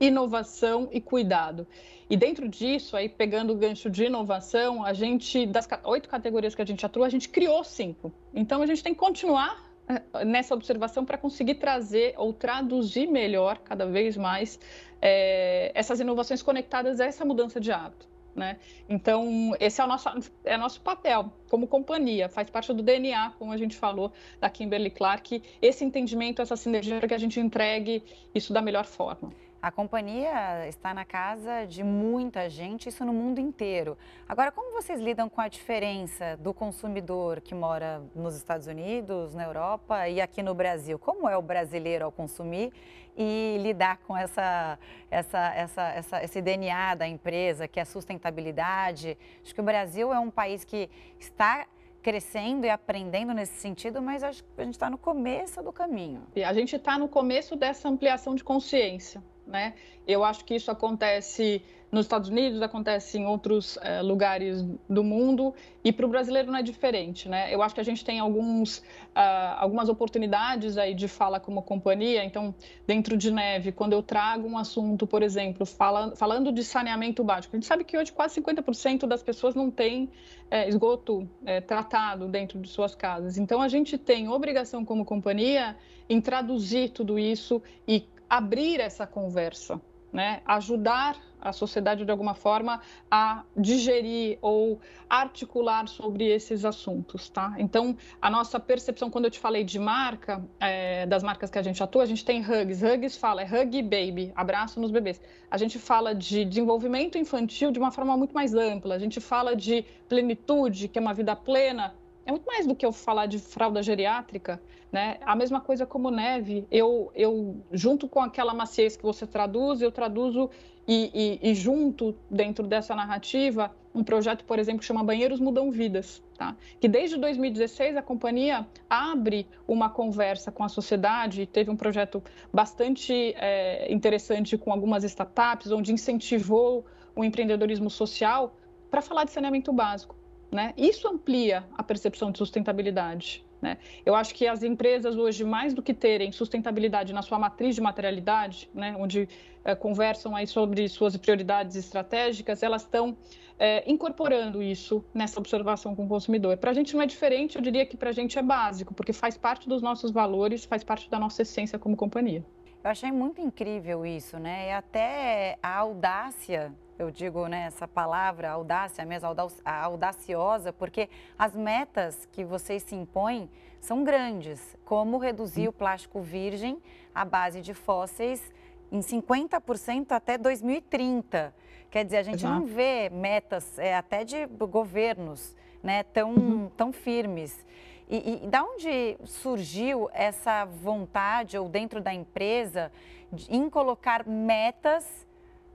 inovação 0.00 0.88
e 0.92 1.00
cuidado. 1.00 1.66
E 2.08 2.16
dentro 2.16 2.48
disso, 2.48 2.96
aí 2.96 3.08
pegando 3.08 3.52
o 3.52 3.56
gancho 3.56 3.90
de 3.90 4.04
inovação, 4.04 4.84
a 4.84 4.92
gente, 4.92 5.46
das 5.46 5.68
oito 5.84 6.08
categorias 6.08 6.54
que 6.54 6.62
a 6.62 6.66
gente 6.66 6.84
atua, 6.84 7.06
a 7.06 7.10
gente 7.10 7.28
criou 7.28 7.62
cinco. 7.64 8.12
Então, 8.32 8.62
a 8.62 8.66
gente 8.66 8.82
tem 8.82 8.94
que 8.94 9.00
continuar 9.00 9.70
eh, 9.88 10.24
nessa 10.24 10.54
observação 10.54 11.04
para 11.04 11.18
conseguir 11.18 11.56
trazer 11.56 12.14
ou 12.16 12.32
traduzir 12.32 13.06
melhor, 13.08 13.58
cada 13.58 13.84
vez 13.84 14.16
mais, 14.16 14.58
é, 15.02 15.70
essas 15.74 16.00
inovações 16.00 16.42
conectadas 16.42 17.00
a 17.00 17.04
essa 17.04 17.24
mudança 17.24 17.60
de 17.60 17.70
hábito. 17.72 18.08
Né? 18.38 18.56
Então, 18.88 19.54
esse 19.58 19.80
é 19.80 19.84
o 19.84 19.86
nosso, 19.86 20.08
é 20.44 20.56
nosso 20.56 20.80
papel 20.80 21.32
como 21.50 21.66
companhia, 21.66 22.28
faz 22.28 22.48
parte 22.48 22.72
do 22.72 22.82
DNA, 22.82 23.32
como 23.38 23.52
a 23.52 23.56
gente 23.56 23.76
falou, 23.76 24.12
da 24.40 24.48
Kimberly 24.48 24.90
Clark, 24.90 25.42
esse 25.60 25.84
entendimento, 25.84 26.40
essa 26.40 26.56
sinergia 26.56 26.98
para 26.98 27.08
que 27.08 27.14
a 27.14 27.18
gente 27.18 27.40
entregue 27.40 28.02
isso 28.34 28.52
da 28.52 28.62
melhor 28.62 28.84
forma. 28.84 29.32
A 29.60 29.72
companhia 29.72 30.68
está 30.68 30.94
na 30.94 31.04
casa 31.04 31.66
de 31.66 31.82
muita 31.82 32.48
gente, 32.48 32.88
isso 32.88 33.04
no 33.04 33.12
mundo 33.12 33.40
inteiro. 33.40 33.98
Agora, 34.28 34.52
como 34.52 34.70
vocês 34.70 35.00
lidam 35.00 35.28
com 35.28 35.40
a 35.40 35.48
diferença 35.48 36.36
do 36.36 36.54
consumidor 36.54 37.40
que 37.40 37.56
mora 37.56 38.00
nos 38.14 38.36
Estados 38.36 38.68
Unidos, 38.68 39.34
na 39.34 39.42
Europa 39.42 40.08
e 40.08 40.20
aqui 40.20 40.44
no 40.44 40.54
Brasil? 40.54 40.96
Como 40.96 41.28
é 41.28 41.36
o 41.36 41.42
brasileiro 41.42 42.04
ao 42.04 42.12
consumir 42.12 42.72
e 43.16 43.58
lidar 43.60 43.98
com 44.06 44.16
essa, 44.16 44.78
essa, 45.10 45.52
essa, 45.52 45.88
essa, 45.88 46.22
esse 46.22 46.40
DNA 46.40 46.94
da 46.94 47.08
empresa, 47.08 47.66
que 47.66 47.80
é 47.80 47.82
a 47.82 47.86
sustentabilidade? 47.86 49.18
Acho 49.42 49.52
que 49.52 49.60
o 49.60 49.64
Brasil 49.64 50.14
é 50.14 50.20
um 50.20 50.30
país 50.30 50.64
que 50.64 50.88
está 51.18 51.66
crescendo 52.00 52.64
e 52.64 52.70
aprendendo 52.70 53.34
nesse 53.34 53.54
sentido, 53.54 54.00
mas 54.00 54.22
a 54.22 54.30
gente 54.30 54.70
está 54.70 54.88
no 54.88 54.96
começo 54.96 55.60
do 55.64 55.72
caminho. 55.72 56.22
A 56.46 56.52
gente 56.52 56.76
está 56.76 56.96
no 56.96 57.08
começo 57.08 57.56
dessa 57.56 57.88
ampliação 57.88 58.36
de 58.36 58.44
consciência 58.44 59.20
né? 59.48 59.74
Eu 60.06 60.22
acho 60.24 60.44
que 60.44 60.54
isso 60.54 60.70
acontece 60.70 61.62
nos 61.90 62.04
Estados 62.04 62.28
Unidos, 62.28 62.60
acontece 62.60 63.18
em 63.18 63.26
outros 63.26 63.78
é, 63.80 64.02
lugares 64.02 64.62
do 64.88 65.02
mundo 65.02 65.54
e 65.82 65.90
para 65.90 66.04
o 66.04 66.08
brasileiro 66.08 66.50
não 66.50 66.58
é 66.58 66.62
diferente, 66.62 67.28
né? 67.28 67.52
Eu 67.54 67.62
acho 67.62 67.74
que 67.74 67.80
a 67.80 67.84
gente 67.84 68.04
tem 68.04 68.20
alguns, 68.20 68.78
uh, 68.78 69.56
algumas 69.56 69.88
oportunidades 69.88 70.76
aí 70.76 70.92
de 70.92 71.08
fala 71.08 71.40
como 71.40 71.62
companhia. 71.62 72.22
Então, 72.24 72.54
dentro 72.86 73.16
de 73.16 73.30
Neve, 73.30 73.72
quando 73.72 73.94
eu 73.94 74.02
trago 74.02 74.46
um 74.46 74.58
assunto, 74.58 75.06
por 75.06 75.22
exemplo, 75.22 75.64
fala, 75.64 76.14
falando 76.14 76.52
de 76.52 76.62
saneamento 76.62 77.24
básico, 77.24 77.56
a 77.56 77.58
gente 77.58 77.66
sabe 77.66 77.84
que 77.84 77.96
hoje 77.96 78.12
quase 78.12 78.38
50% 78.38 79.06
das 79.06 79.22
pessoas 79.22 79.54
não 79.54 79.70
têm 79.70 80.10
é, 80.50 80.68
esgoto 80.68 81.26
é, 81.46 81.60
tratado 81.60 82.28
dentro 82.28 82.58
de 82.58 82.68
suas 82.68 82.94
casas. 82.94 83.38
Então, 83.38 83.62
a 83.62 83.68
gente 83.68 83.96
tem 83.96 84.28
obrigação 84.28 84.84
como 84.84 85.06
companhia 85.06 85.74
em 86.06 86.20
traduzir 86.20 86.90
tudo 86.90 87.18
isso 87.18 87.62
e 87.86 88.06
abrir 88.28 88.80
essa 88.80 89.06
conversa, 89.06 89.80
né? 90.12 90.42
ajudar 90.46 91.16
a 91.40 91.52
sociedade 91.52 92.04
de 92.04 92.10
alguma 92.10 92.34
forma 92.34 92.80
a 93.10 93.44
digerir 93.56 94.38
ou 94.42 94.80
articular 95.08 95.86
sobre 95.88 96.26
esses 96.26 96.64
assuntos, 96.64 97.28
tá? 97.28 97.54
Então, 97.58 97.96
a 98.20 98.28
nossa 98.28 98.58
percepção, 98.58 99.10
quando 99.10 99.26
eu 99.26 99.30
te 99.30 99.38
falei 99.38 99.64
de 99.64 99.78
marca, 99.78 100.44
é, 100.60 101.06
das 101.06 101.22
marcas 101.22 101.50
que 101.50 101.58
a 101.58 101.62
gente 101.62 101.82
atua, 101.82 102.02
a 102.02 102.06
gente 102.06 102.24
tem 102.24 102.40
Hugs. 102.40 102.82
Hugs 102.82 103.16
fala, 103.16 103.42
é 103.42 103.44
Hug 103.44 103.82
Baby, 103.82 104.32
abraço 104.34 104.80
nos 104.80 104.90
bebês. 104.90 105.20
A 105.50 105.56
gente 105.56 105.78
fala 105.78 106.14
de 106.14 106.44
desenvolvimento 106.44 107.16
infantil 107.16 107.70
de 107.70 107.78
uma 107.78 107.90
forma 107.90 108.16
muito 108.16 108.34
mais 108.34 108.54
ampla. 108.54 108.94
A 108.94 108.98
gente 108.98 109.20
fala 109.20 109.54
de 109.54 109.84
plenitude, 110.08 110.88
que 110.88 110.98
é 110.98 111.00
uma 111.00 111.14
vida 111.14 111.34
plena, 111.34 111.94
é 112.28 112.30
muito 112.30 112.44
mais 112.44 112.66
do 112.66 112.76
que 112.76 112.84
eu 112.84 112.92
falar 112.92 113.24
de 113.24 113.38
fralda 113.38 113.82
geriátrica, 113.82 114.60
né? 114.92 115.16
A 115.22 115.34
mesma 115.34 115.62
coisa 115.62 115.86
como 115.86 116.10
neve, 116.10 116.66
eu, 116.70 117.10
eu 117.14 117.56
junto 117.72 118.06
com 118.06 118.20
aquela 118.20 118.52
maciez 118.52 118.98
que 118.98 119.02
você 119.02 119.26
traduz, 119.26 119.80
eu 119.80 119.90
traduzo 119.90 120.50
e, 120.86 121.38
e, 121.42 121.50
e 121.50 121.54
junto 121.54 122.14
dentro 122.30 122.66
dessa 122.66 122.94
narrativa 122.94 123.74
um 123.94 124.04
projeto, 124.04 124.44
por 124.44 124.58
exemplo, 124.58 124.80
que 124.80 124.84
chama 124.84 125.02
Banheiros 125.02 125.40
Mudam 125.40 125.70
Vidas, 125.70 126.22
tá? 126.36 126.54
Que 126.78 126.86
desde 126.86 127.16
2016 127.16 127.96
a 127.96 128.02
companhia 128.02 128.66
abre 128.90 129.46
uma 129.66 129.88
conversa 129.88 130.52
com 130.52 130.62
a 130.62 130.68
sociedade, 130.68 131.46
teve 131.46 131.70
um 131.70 131.76
projeto 131.76 132.22
bastante 132.52 133.34
é, 133.38 133.90
interessante 133.90 134.58
com 134.58 134.70
algumas 134.70 135.02
startups, 135.02 135.72
onde 135.72 135.94
incentivou 135.94 136.84
o 137.16 137.24
empreendedorismo 137.24 137.88
social 137.88 138.54
para 138.90 139.00
falar 139.00 139.24
de 139.24 139.30
saneamento 139.30 139.72
básico. 139.72 140.17
Né? 140.50 140.72
Isso 140.76 141.06
amplia 141.08 141.64
a 141.76 141.82
percepção 141.82 142.30
de 142.30 142.38
sustentabilidade. 142.38 143.44
Né? 143.60 143.76
Eu 144.06 144.14
acho 144.14 144.34
que 144.34 144.46
as 144.46 144.62
empresas 144.62 145.16
hoje, 145.16 145.44
mais 145.44 145.74
do 145.74 145.82
que 145.82 145.92
terem 145.92 146.30
sustentabilidade 146.32 147.12
na 147.12 147.22
sua 147.22 147.38
matriz 147.38 147.74
de 147.74 147.80
materialidade, 147.80 148.70
né, 148.72 148.94
onde 148.98 149.28
é, 149.64 149.74
conversam 149.74 150.34
aí 150.36 150.46
sobre 150.46 150.88
suas 150.88 151.16
prioridades 151.16 151.74
estratégicas, 151.76 152.62
elas 152.62 152.82
estão 152.82 153.16
é, 153.58 153.82
incorporando 153.90 154.62
isso 154.62 155.04
nessa 155.12 155.40
observação 155.40 155.94
com 155.94 156.04
o 156.04 156.08
consumidor. 156.08 156.56
Para 156.56 156.70
a 156.70 156.74
gente 156.74 156.94
não 156.94 157.02
é 157.02 157.06
diferente, 157.06 157.56
eu 157.56 157.62
diria 157.62 157.84
que 157.84 157.96
para 157.96 158.10
a 158.10 158.12
gente 158.12 158.38
é 158.38 158.42
básico, 158.42 158.94
porque 158.94 159.12
faz 159.12 159.36
parte 159.36 159.68
dos 159.68 159.82
nossos 159.82 160.12
valores, 160.12 160.64
faz 160.64 160.84
parte 160.84 161.10
da 161.10 161.18
nossa 161.18 161.42
essência 161.42 161.78
como 161.78 161.96
companhia. 161.96 162.44
Eu 162.82 162.90
achei 162.90 163.10
muito 163.10 163.40
incrível 163.40 164.06
isso, 164.06 164.38
né? 164.38 164.68
E 164.68 164.72
até 164.72 165.58
a 165.60 165.76
audácia 165.78 166.72
eu 166.98 167.10
digo 167.10 167.46
né, 167.46 167.66
essa 167.66 167.86
palavra, 167.86 168.50
audácia 168.50 169.04
mesmo, 169.04 169.28
audaciosa, 169.64 170.72
porque 170.72 171.08
as 171.38 171.54
metas 171.54 172.26
que 172.32 172.44
vocês 172.44 172.82
se 172.82 172.94
impõem 172.94 173.48
são 173.80 174.02
grandes, 174.02 174.76
como 174.84 175.18
reduzir 175.18 175.68
o 175.68 175.72
plástico 175.72 176.20
virgem 176.20 176.82
à 177.14 177.24
base 177.24 177.60
de 177.60 177.72
fósseis 177.72 178.52
em 178.90 179.00
50% 179.00 180.10
até 180.10 180.36
2030. 180.36 181.54
Quer 181.90 182.04
dizer, 182.04 182.16
a 182.18 182.22
gente 182.22 182.44
Exato. 182.44 182.60
não 182.60 182.66
vê 182.66 183.08
metas 183.08 183.78
é, 183.78 183.96
até 183.96 184.24
de 184.24 184.46
governos 184.46 185.56
né, 185.82 186.02
tão, 186.02 186.34
uhum. 186.34 186.70
tão 186.76 186.92
firmes. 186.92 187.64
E, 188.08 188.40
e 188.44 188.48
da 188.48 188.64
onde 188.64 189.16
surgiu 189.24 190.08
essa 190.12 190.64
vontade, 190.64 191.56
ou 191.56 191.68
dentro 191.68 192.00
da 192.00 192.12
empresa, 192.12 192.90
de, 193.32 193.54
em 193.54 193.68
colocar 193.70 194.26
metas 194.26 195.27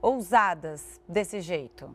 ousadas 0.04 1.00
desse 1.08 1.40
jeito? 1.40 1.90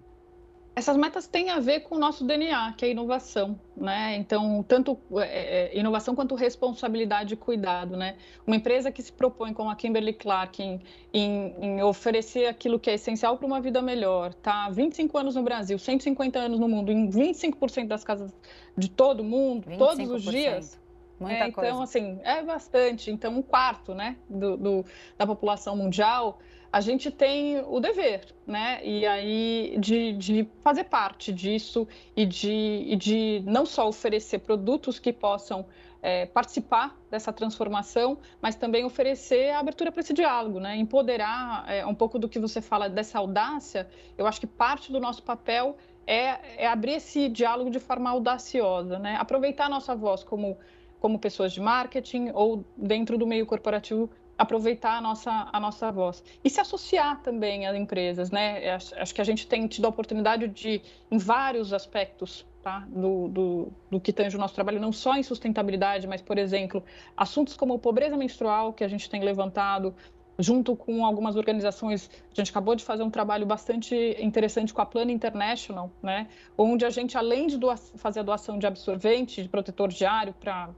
Essas 0.75 0.95
metas 0.95 1.27
têm 1.27 1.49
a 1.49 1.59
ver 1.59 1.81
com 1.81 1.95
o 1.95 1.99
nosso 1.99 2.23
DNA, 2.23 2.73
que 2.77 2.85
é 2.85 2.91
inovação, 2.91 3.59
né? 3.75 4.15
Então, 4.15 4.63
tanto 4.65 4.97
é, 5.17 5.75
é, 5.75 5.77
inovação 5.77 6.15
quanto 6.15 6.35
responsabilidade 6.35 7.33
e 7.33 7.37
cuidado, 7.37 7.97
né? 7.97 8.15
Uma 8.47 8.55
empresa 8.55 8.89
que 8.91 9.01
se 9.03 9.11
propõe, 9.11 9.53
como 9.53 9.69
a 9.69 9.75
Kimberly 9.75 10.13
Clark, 10.13 10.63
em, 10.63 10.79
em, 11.13 11.55
em 11.61 11.83
oferecer 11.83 12.45
aquilo 12.45 12.79
que 12.79 12.89
é 12.89 12.93
essencial 12.93 13.37
para 13.37 13.45
uma 13.45 13.59
vida 13.59 13.81
melhor, 13.81 14.33
tá? 14.33 14.69
25 14.69 15.17
anos 15.17 15.35
no 15.35 15.43
Brasil, 15.43 15.77
150 15.77 16.39
anos 16.39 16.59
no 16.59 16.67
mundo, 16.67 16.91
em 16.91 17.09
25% 17.09 17.87
das 17.87 18.03
casas 18.03 18.33
de 18.77 18.89
todo 18.89 19.23
mundo, 19.23 19.69
25%. 19.69 19.77
todos 19.77 20.09
os 20.11 20.23
dias. 20.23 20.79
Muita 21.19 21.45
é, 21.45 21.47
então, 21.47 21.51
coisa. 21.51 21.83
assim, 21.83 22.19
é 22.23 22.41
bastante. 22.41 23.11
Então, 23.11 23.37
um 23.37 23.41
quarto, 23.41 23.93
né, 23.93 24.15
do, 24.29 24.55
do 24.57 24.85
da 25.17 25.27
população 25.27 25.75
mundial 25.75 26.39
a 26.71 26.81
gente 26.81 27.09
tem 27.09 27.59
o 27.67 27.79
dever, 27.79 28.21
né? 28.45 28.79
E 28.83 29.05
aí 29.05 29.75
de, 29.79 30.13
de 30.13 30.47
fazer 30.61 30.83
parte 30.83 31.33
disso 31.33 31.87
e 32.15 32.25
de, 32.25 32.83
e 32.87 32.95
de 32.95 33.43
não 33.45 33.65
só 33.65 33.87
oferecer 33.87 34.39
produtos 34.39 34.99
que 34.99 35.11
possam 35.11 35.65
é, 36.01 36.27
participar 36.27 36.95
dessa 37.09 37.33
transformação, 37.33 38.19
mas 38.41 38.55
também 38.55 38.85
oferecer 38.85 39.49
a 39.49 39.59
abertura 39.59 39.91
para 39.91 40.01
esse 40.01 40.13
diálogo, 40.13 40.59
né? 40.59 40.75
Empoderar 40.77 41.65
é, 41.67 41.85
um 41.85 41.95
pouco 41.95 42.19
do 42.19 42.29
que 42.29 42.39
você 42.39 42.61
fala 42.61 42.87
dessa 42.87 43.17
audácia. 43.17 43.89
Eu 44.17 44.27
acho 44.27 44.39
que 44.39 44.47
parte 44.47 44.91
do 44.91 44.99
nosso 44.99 45.23
papel 45.23 45.75
é, 46.05 46.63
é 46.63 46.67
abrir 46.67 46.93
esse 46.93 47.27
diálogo 47.29 47.69
de 47.71 47.79
forma 47.79 48.11
audaciosa, 48.11 48.99
né? 48.99 49.17
Aproveitar 49.19 49.65
a 49.65 49.69
nossa 49.69 49.95
voz 49.95 50.23
como 50.23 50.57
como 50.99 51.17
pessoas 51.19 51.53
de 51.53 51.61
marketing 51.61 52.31
ou 52.33 52.63
dentro 52.77 53.17
do 53.17 53.25
meio 53.25 53.45
corporativo 53.45 54.09
aproveitar 54.39 54.97
a 54.97 55.01
nossa, 55.01 55.49
a 55.51 55.59
nossa 55.59 55.91
voz. 55.91 56.23
E 56.41 56.49
se 56.49 56.61
associar 56.61 57.21
também 57.21 57.67
às 57.67 57.75
empresas, 57.75 58.31
né? 58.31 58.73
Acho 58.73 59.13
que 59.13 59.19
a 59.19 59.23
gente 59.23 59.45
tem 59.45 59.67
tido 59.67 59.85
a 59.85 59.89
oportunidade 59.89 60.47
de, 60.47 60.81
em 61.11 61.17
vários 61.17 61.73
aspectos, 61.73 62.47
tá? 62.63 62.87
do, 62.87 63.27
do, 63.27 63.73
do 63.91 63.99
que 63.99 64.13
tange 64.13 64.37
o 64.37 64.39
nosso 64.39 64.55
trabalho, 64.55 64.79
não 64.79 64.93
só 64.93 65.17
em 65.17 65.23
sustentabilidade, 65.23 66.07
mas, 66.07 66.21
por 66.21 66.37
exemplo, 66.37 66.81
assuntos 67.17 67.57
como 67.57 67.77
pobreza 67.77 68.15
menstrual, 68.15 68.71
que 68.71 68.83
a 68.83 68.87
gente 68.87 69.09
tem 69.09 69.21
levantado, 69.21 69.93
junto 70.39 70.73
com 70.73 71.05
algumas 71.05 71.35
organizações, 71.35 72.09
a 72.31 72.35
gente 72.35 72.49
acabou 72.49 72.75
de 72.75 72.85
fazer 72.85 73.03
um 73.03 73.09
trabalho 73.09 73.45
bastante 73.45 73.93
interessante 74.21 74.73
com 74.73 74.81
a 74.81 74.85
Plana 74.85 75.11
International, 75.11 75.91
né? 76.01 76.29
onde 76.57 76.85
a 76.85 76.89
gente, 76.89 77.17
além 77.17 77.47
de 77.47 77.57
doa 77.57 77.75
fazer 77.75 78.21
a 78.21 78.23
doação 78.23 78.57
de 78.57 78.65
absorvente, 78.65 79.43
de 79.43 79.49
protetor 79.49 79.89
diário 79.89 80.33
para 80.39 80.69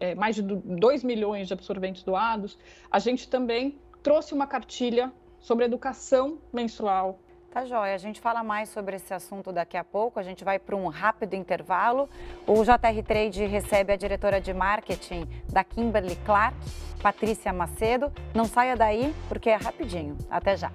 é, 0.00 0.14
mais 0.14 0.36
de 0.36 0.42
2 0.42 1.04
milhões 1.04 1.48
de 1.48 1.52
absorventes 1.52 2.02
doados, 2.02 2.58
a 2.90 2.98
gente 2.98 3.28
também 3.28 3.78
trouxe 4.02 4.34
uma 4.34 4.46
cartilha 4.46 5.12
sobre 5.40 5.64
educação 5.64 6.38
menstrual. 6.52 7.18
Tá 7.50 7.64
joia, 7.64 7.94
a 7.94 7.98
gente 7.98 8.20
fala 8.20 8.44
mais 8.44 8.68
sobre 8.68 8.96
esse 8.96 9.12
assunto 9.14 9.50
daqui 9.50 9.76
a 9.76 9.82
pouco, 9.82 10.20
a 10.20 10.22
gente 10.22 10.44
vai 10.44 10.58
para 10.58 10.76
um 10.76 10.86
rápido 10.88 11.34
intervalo. 11.34 12.08
O 12.46 12.62
JR 12.62 13.02
Trade 13.06 13.46
recebe 13.46 13.92
a 13.92 13.96
diretora 13.96 14.38
de 14.38 14.52
marketing 14.52 15.26
da 15.50 15.64
Kimberly 15.64 16.16
Clark, 16.26 16.56
Patrícia 17.02 17.52
Macedo. 17.52 18.12
Não 18.34 18.44
saia 18.44 18.76
daí, 18.76 19.14
porque 19.28 19.48
é 19.48 19.56
rapidinho. 19.56 20.16
Até 20.30 20.58
já. 20.58 20.70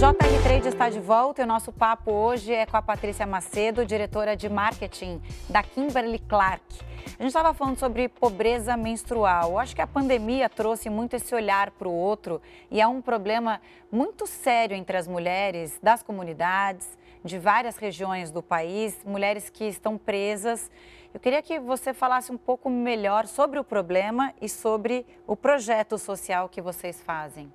JR 0.00 0.42
Trade 0.42 0.68
está 0.68 0.88
de 0.88 0.98
volta 0.98 1.42
e 1.42 1.44
o 1.44 1.46
nosso 1.46 1.70
papo 1.70 2.10
hoje 2.10 2.54
é 2.54 2.64
com 2.64 2.74
a 2.74 2.80
Patrícia 2.80 3.26
Macedo, 3.26 3.84
diretora 3.84 4.34
de 4.34 4.48
marketing 4.48 5.20
da 5.46 5.62
Kimberly 5.62 6.18
Clark. 6.20 6.64
A 7.04 7.22
gente 7.22 7.26
estava 7.26 7.52
falando 7.52 7.78
sobre 7.78 8.08
pobreza 8.08 8.78
menstrual. 8.78 9.50
Eu 9.50 9.58
acho 9.58 9.76
que 9.76 9.82
a 9.82 9.86
pandemia 9.86 10.48
trouxe 10.48 10.88
muito 10.88 11.16
esse 11.16 11.34
olhar 11.34 11.70
para 11.72 11.86
o 11.86 11.92
outro 11.92 12.40
e 12.70 12.80
é 12.80 12.86
um 12.86 13.02
problema 13.02 13.60
muito 13.92 14.26
sério 14.26 14.74
entre 14.74 14.96
as 14.96 15.06
mulheres 15.06 15.78
das 15.82 16.02
comunidades, 16.02 16.88
de 17.22 17.38
várias 17.38 17.76
regiões 17.76 18.30
do 18.30 18.42
país, 18.42 18.98
mulheres 19.04 19.50
que 19.50 19.64
estão 19.64 19.98
presas 19.98 20.70
Eu 21.12 21.20
queria 21.20 21.42
que 21.42 21.60
você 21.60 21.92
falasse 21.92 22.32
um 22.32 22.38
pouco 22.38 22.70
melhor 22.70 23.26
sobre 23.26 23.58
o 23.58 23.64
problema 23.64 24.32
e 24.40 24.48
sobre 24.48 25.04
o 25.26 25.36
projeto 25.36 25.98
social 25.98 26.48
que 26.48 26.62
vocês 26.62 27.02
fazem. 27.02 27.52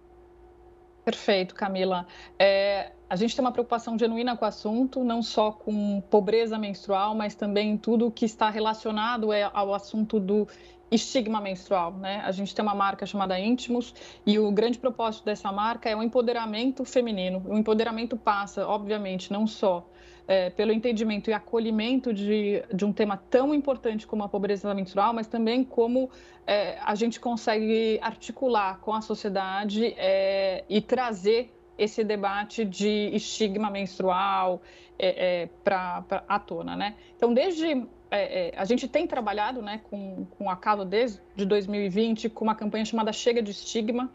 Perfeito, 1.05 1.53
Camila. 1.53 2.07
É, 2.39 2.91
a 3.07 3.15
gente 3.15 3.35
tem 3.35 3.45
uma 3.45 3.51
preocupação 3.51 3.97
genuína 3.97 4.35
com 4.35 4.43
o 4.43 4.47
assunto, 4.47 5.03
não 5.03 5.21
só 5.21 5.51
com 5.51 6.01
pobreza 6.09 6.57
menstrual, 6.57 7.13
mas 7.13 7.35
também 7.35 7.77
tudo 7.77 8.09
que 8.09 8.25
está 8.25 8.49
relacionado 8.49 9.31
é, 9.31 9.43
ao 9.53 9.71
assunto 9.75 10.19
do 10.19 10.47
estigma 10.89 11.39
menstrual, 11.39 11.93
né? 11.93 12.21
A 12.25 12.31
gente 12.31 12.55
tem 12.55 12.63
uma 12.63 12.73
marca 12.73 13.05
chamada 13.05 13.39
Íntimos 13.39 13.93
e 14.25 14.39
o 14.39 14.51
grande 14.51 14.79
propósito 14.79 15.25
dessa 15.25 15.51
marca 15.51 15.87
é 15.87 15.95
o 15.95 16.01
empoderamento 16.01 16.83
feminino. 16.83 17.43
O 17.47 17.55
empoderamento 17.55 18.17
passa, 18.17 18.67
obviamente, 18.67 19.31
não 19.31 19.45
só 19.45 19.87
é, 20.27 20.49
pelo 20.49 20.71
entendimento 20.71 21.29
e 21.29 21.33
acolhimento 21.33 22.13
de, 22.13 22.63
de 22.73 22.85
um 22.85 22.91
tema 22.91 23.17
tão 23.29 23.53
importante 23.53 24.07
como 24.07 24.23
a 24.23 24.29
pobreza 24.29 24.73
menstrual, 24.73 25.13
mas 25.13 25.27
também 25.27 25.63
como 25.63 26.09
é, 26.47 26.77
a 26.83 26.95
gente 26.95 27.19
consegue 27.19 27.99
articular 28.01 28.79
com 28.79 28.93
a 28.93 29.01
sociedade 29.01 29.93
é, 29.97 30.63
e 30.69 30.81
trazer 30.81 31.51
esse 31.77 32.03
debate 32.03 32.63
de 32.63 33.09
estigma 33.13 33.69
menstrual 33.69 34.61
é, 34.97 35.41
é, 35.43 35.49
para 35.63 36.23
à 36.27 36.39
tona, 36.39 36.75
né? 36.75 36.95
Então, 37.17 37.33
desde 37.33 37.85
é, 38.09 38.49
é, 38.49 38.53
a 38.55 38.63
gente 38.63 38.87
tem 38.87 39.05
trabalhado 39.05 39.61
né, 39.61 39.81
com, 39.89 40.25
com 40.37 40.49
a 40.49 40.55
Calo 40.55 40.85
desde 40.85 41.19
de 41.35 41.45
2020 41.45 42.29
com 42.29 42.45
uma 42.45 42.55
campanha 42.55 42.85
chamada 42.85 43.11
Chega 43.11 43.41
de 43.41 43.51
Estigma. 43.51 44.09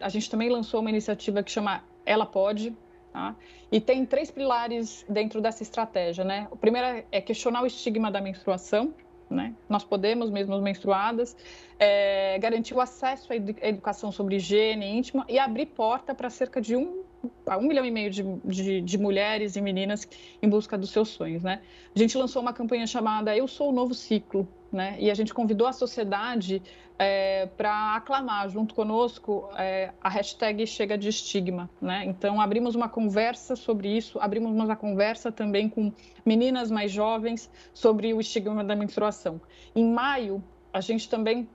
A 0.00 0.08
gente 0.08 0.28
também 0.28 0.50
lançou 0.50 0.80
uma 0.80 0.90
iniciativa 0.90 1.40
que 1.40 1.50
chama 1.52 1.84
Ela 2.04 2.26
Pode. 2.26 2.76
Tá? 3.16 3.34
E 3.72 3.80
tem 3.80 4.04
três 4.04 4.30
pilares 4.30 5.02
dentro 5.08 5.40
dessa 5.40 5.62
estratégia. 5.62 6.22
Né? 6.22 6.46
O 6.50 6.56
primeiro 6.56 7.02
é 7.10 7.18
questionar 7.18 7.62
o 7.62 7.66
estigma 7.66 8.10
da 8.10 8.20
menstruação. 8.20 8.92
Né? 9.30 9.54
Nós 9.70 9.82
podemos, 9.82 10.28
mesmo 10.28 10.60
menstruadas, 10.60 11.34
é, 11.78 12.38
garantir 12.38 12.74
o 12.74 12.80
acesso 12.80 13.32
à 13.32 13.36
educação 13.66 14.12
sobre 14.12 14.36
higiene 14.36 14.84
íntima 14.84 15.24
e 15.30 15.38
abrir 15.38 15.64
porta 15.64 16.14
para 16.14 16.28
cerca 16.28 16.60
de 16.60 16.76
um 16.76 17.04
a 17.46 17.56
um 17.56 17.62
milhão 17.62 17.84
e 17.84 17.90
meio 17.90 18.10
de, 18.10 18.22
de, 18.44 18.80
de, 18.80 18.98
mulheres 18.98 19.56
e 19.56 19.60
meninas 19.60 20.08
em 20.42 20.48
busca 20.48 20.76
dos 20.76 20.90
seus 20.90 21.08
sonhos, 21.08 21.42
né? 21.42 21.60
A 21.94 21.98
gente 21.98 22.16
lançou 22.16 22.42
uma 22.42 22.52
campanha 22.52 22.86
chamada 22.86 23.36
Eu 23.36 23.48
Sou 23.48 23.70
o 23.70 23.72
Novo 23.72 23.94
Ciclo, 23.94 24.48
né? 24.72 24.96
E 24.98 25.10
a 25.10 25.14
gente 25.14 25.32
convidou 25.32 25.66
a 25.66 25.72
sociedade 25.72 26.62
é, 26.98 27.46
para 27.46 27.96
aclamar 27.96 28.48
junto 28.48 28.74
conosco 28.74 29.48
é, 29.56 29.92
a 30.00 30.08
hashtag 30.08 30.66
Chega 30.66 30.96
de 30.96 31.08
Estigma, 31.08 31.68
né? 31.80 32.04
Então 32.04 32.40
abrimos 32.40 32.74
uma 32.74 32.88
conversa 32.88 33.56
sobre 33.56 33.88
isso, 33.96 34.18
abrimos 34.20 34.52
uma 34.52 34.76
conversa 34.76 35.30
também 35.30 35.68
com 35.68 35.92
meninas 36.24 36.70
mais 36.70 36.90
jovens 36.90 37.50
sobre 37.72 38.12
o 38.12 38.20
estigma 38.20 38.64
da 38.64 38.74
menstruação. 38.74 39.40
Em 39.74 39.84
maio 39.84 40.42
a 40.72 40.80
gente 40.80 41.08
também 41.08 41.48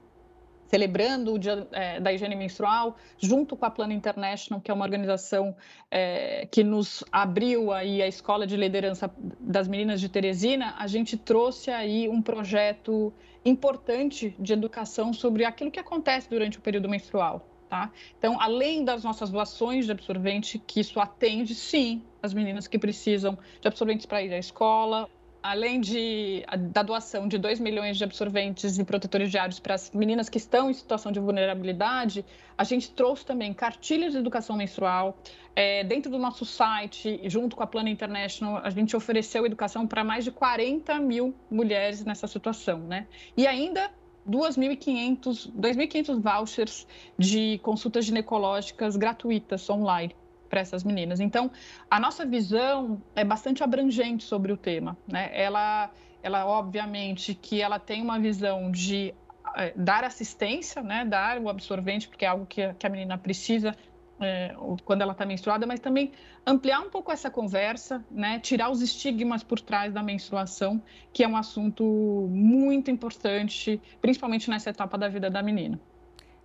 celebrando 0.72 1.34
o 1.34 1.38
Dia 1.38 1.68
é, 1.74 2.00
da 2.00 2.14
Higiene 2.14 2.34
Menstrual, 2.34 2.96
junto 3.20 3.58
com 3.58 3.66
a 3.66 3.70
Plano 3.70 3.92
International, 3.92 4.62
que 4.62 4.72
é 4.72 4.74
uma 4.74 4.86
organização 4.86 5.54
é, 5.92 6.48
que 6.50 6.64
nos 6.64 7.04
abriu 7.12 7.74
aí 7.74 8.02
a 8.02 8.08
Escola 8.08 8.48
de 8.48 8.56
Liderança 8.56 9.12
das 9.38 9.68
Meninas 9.68 10.00
de 10.00 10.08
Teresina, 10.08 10.74
a 10.80 10.88
gente 10.88 11.18
trouxe 11.18 11.70
aí 11.72 12.08
um 12.08 12.22
projeto 12.22 13.14
importante 13.44 14.34
de 14.40 14.54
educação 14.54 15.12
sobre 15.12 15.44
aquilo 15.44 15.70
que 15.70 15.80
acontece 15.80 16.30
durante 16.30 16.58
o 16.58 16.62
período 16.62 16.88
menstrual. 16.88 17.46
Tá? 17.68 17.92
Então, 18.18 18.40
além 18.40 18.86
das 18.86 19.04
nossas 19.04 19.30
doações 19.30 19.86
de 19.86 19.92
absorvente, 19.92 20.58
que 20.58 20.80
isso 20.80 21.02
atende, 21.02 21.54
sim, 21.54 22.02
as 22.24 22.34
meninas 22.34 22.66
que 22.66 22.80
precisam 22.80 23.38
de 23.60 23.68
absorventes 23.68 24.06
para 24.06 24.22
ir 24.22 24.34
à 24.34 24.38
escola, 24.38 25.10
além 25.42 25.82
de, 25.82 26.46
da 26.72 26.84
doação 26.84 27.28
de 27.28 27.38
2 27.38 27.60
milhões 27.60 27.98
de 27.98 28.04
absorventes 28.04 28.78
e 28.78 28.84
protetores 28.84 29.32
diários 29.32 29.60
para 29.60 29.74
as 29.76 29.92
meninas 29.92 30.30
que 30.30 30.38
estão 30.38 30.70
em 30.70 30.74
situação 30.74 31.12
de 31.12 31.20
vulnerabilidade, 31.20 32.24
a 32.58 32.64
gente 32.64 32.92
trouxe 32.92 33.26
também 33.26 33.54
cartilhas 33.54 34.12
de 34.12 34.20
educação 34.20 34.56
menstrual. 34.56 35.18
É, 35.56 35.84
dentro 35.84 36.12
do 36.12 36.18
nosso 36.18 36.46
site, 36.46 37.20
junto 37.26 37.56
com 37.56 37.64
a 37.64 37.68
Plana 37.68 37.90
International, 37.90 38.62
a 38.64 38.70
gente 38.70 38.96
ofereceu 38.96 39.46
educação 39.46 39.88
para 39.88 40.04
mais 40.04 40.24
de 40.24 40.32
40 40.32 41.00
mil 41.00 41.34
mulheres 41.50 42.06
nessa 42.06 42.28
situação. 42.28 42.80
Né? 42.80 43.08
E 43.36 43.48
ainda 43.48 43.90
2.500 44.30 46.22
vouchers 46.22 46.88
de 47.18 47.58
consultas 47.64 48.06
ginecológicas 48.06 48.96
gratuitas 48.96 49.68
online 49.70 50.16
para 50.52 50.60
essas 50.60 50.84
meninas. 50.84 51.22
Então, 51.22 51.50
a 51.90 51.98
nossa 51.98 52.26
visão 52.26 53.02
é 53.16 53.24
bastante 53.24 53.64
abrangente 53.64 54.26
sobre 54.26 54.52
o 54.52 54.58
tema. 54.58 54.98
Né? 55.08 55.32
Ela, 55.34 55.90
ela, 56.22 56.46
obviamente, 56.46 57.34
que 57.34 57.62
ela 57.62 57.80
tem 57.80 58.02
uma 58.02 58.20
visão 58.20 58.70
de 58.70 59.16
é, 59.56 59.74
dar 59.74 60.04
assistência, 60.04 60.84
né? 60.84 61.06
dar 61.06 61.40
o 61.40 61.48
absorvente, 61.48 62.10
porque 62.10 62.26
é 62.26 62.28
algo 62.28 62.46
que, 62.46 62.74
que 62.74 62.86
a 62.86 62.90
menina 62.90 63.18
precisa 63.18 63.74
é, 64.20 64.54
quando 64.84 65.02
ela 65.02 65.14
está 65.14 65.26
menstruada, 65.26 65.66
mas 65.66 65.80
também 65.80 66.12
ampliar 66.46 66.82
um 66.82 66.90
pouco 66.90 67.14
essa 67.14 67.32
conversa, 67.32 68.04
né? 68.12 68.38
tirar 68.38 68.70
os 68.70 68.82
estigmas 68.82 69.44
por 69.44 69.62
trás 69.62 69.94
da 69.94 70.04
menstruação, 70.04 70.84
que 71.14 71.24
é 71.24 71.28
um 71.28 71.38
assunto 71.38 72.28
muito 72.30 72.92
importante, 72.92 73.82
principalmente 74.02 74.50
nessa 74.50 74.70
etapa 74.70 74.98
da 74.98 75.08
vida 75.08 75.30
da 75.30 75.42
menina. 75.42 75.80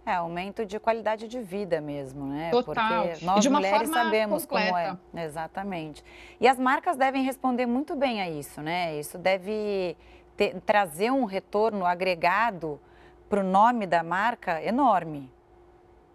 É, 0.07 0.15
aumento 0.15 0.65
de 0.65 0.79
qualidade 0.79 1.27
de 1.27 1.41
vida 1.41 1.81
mesmo, 1.81 2.27
né? 2.27 2.51
Total. 2.53 3.09
Porque 3.09 3.25
nós 3.25 3.45
mulheres 3.45 3.89
sabemos 3.89 4.47
completa. 4.47 4.97
como 5.13 5.21
é. 5.21 5.25
Exatamente. 5.25 6.05
E 6.41 6.47
as 6.47 6.61
marcas 6.61 6.97
devem 6.97 7.25
responder 7.25 7.67
muito 7.67 7.97
bem 7.97 8.23
a 8.23 8.31
isso, 8.31 8.63
né? 8.63 8.97
Isso 9.01 9.19
deve 9.19 9.97
ter, 10.37 10.61
trazer 10.61 11.11
um 11.11 11.25
retorno 11.25 11.85
agregado 11.85 12.81
para 13.29 13.41
o 13.41 13.43
nome 13.43 13.85
da 13.85 14.05
marca 14.05 14.63
enorme. 14.63 15.29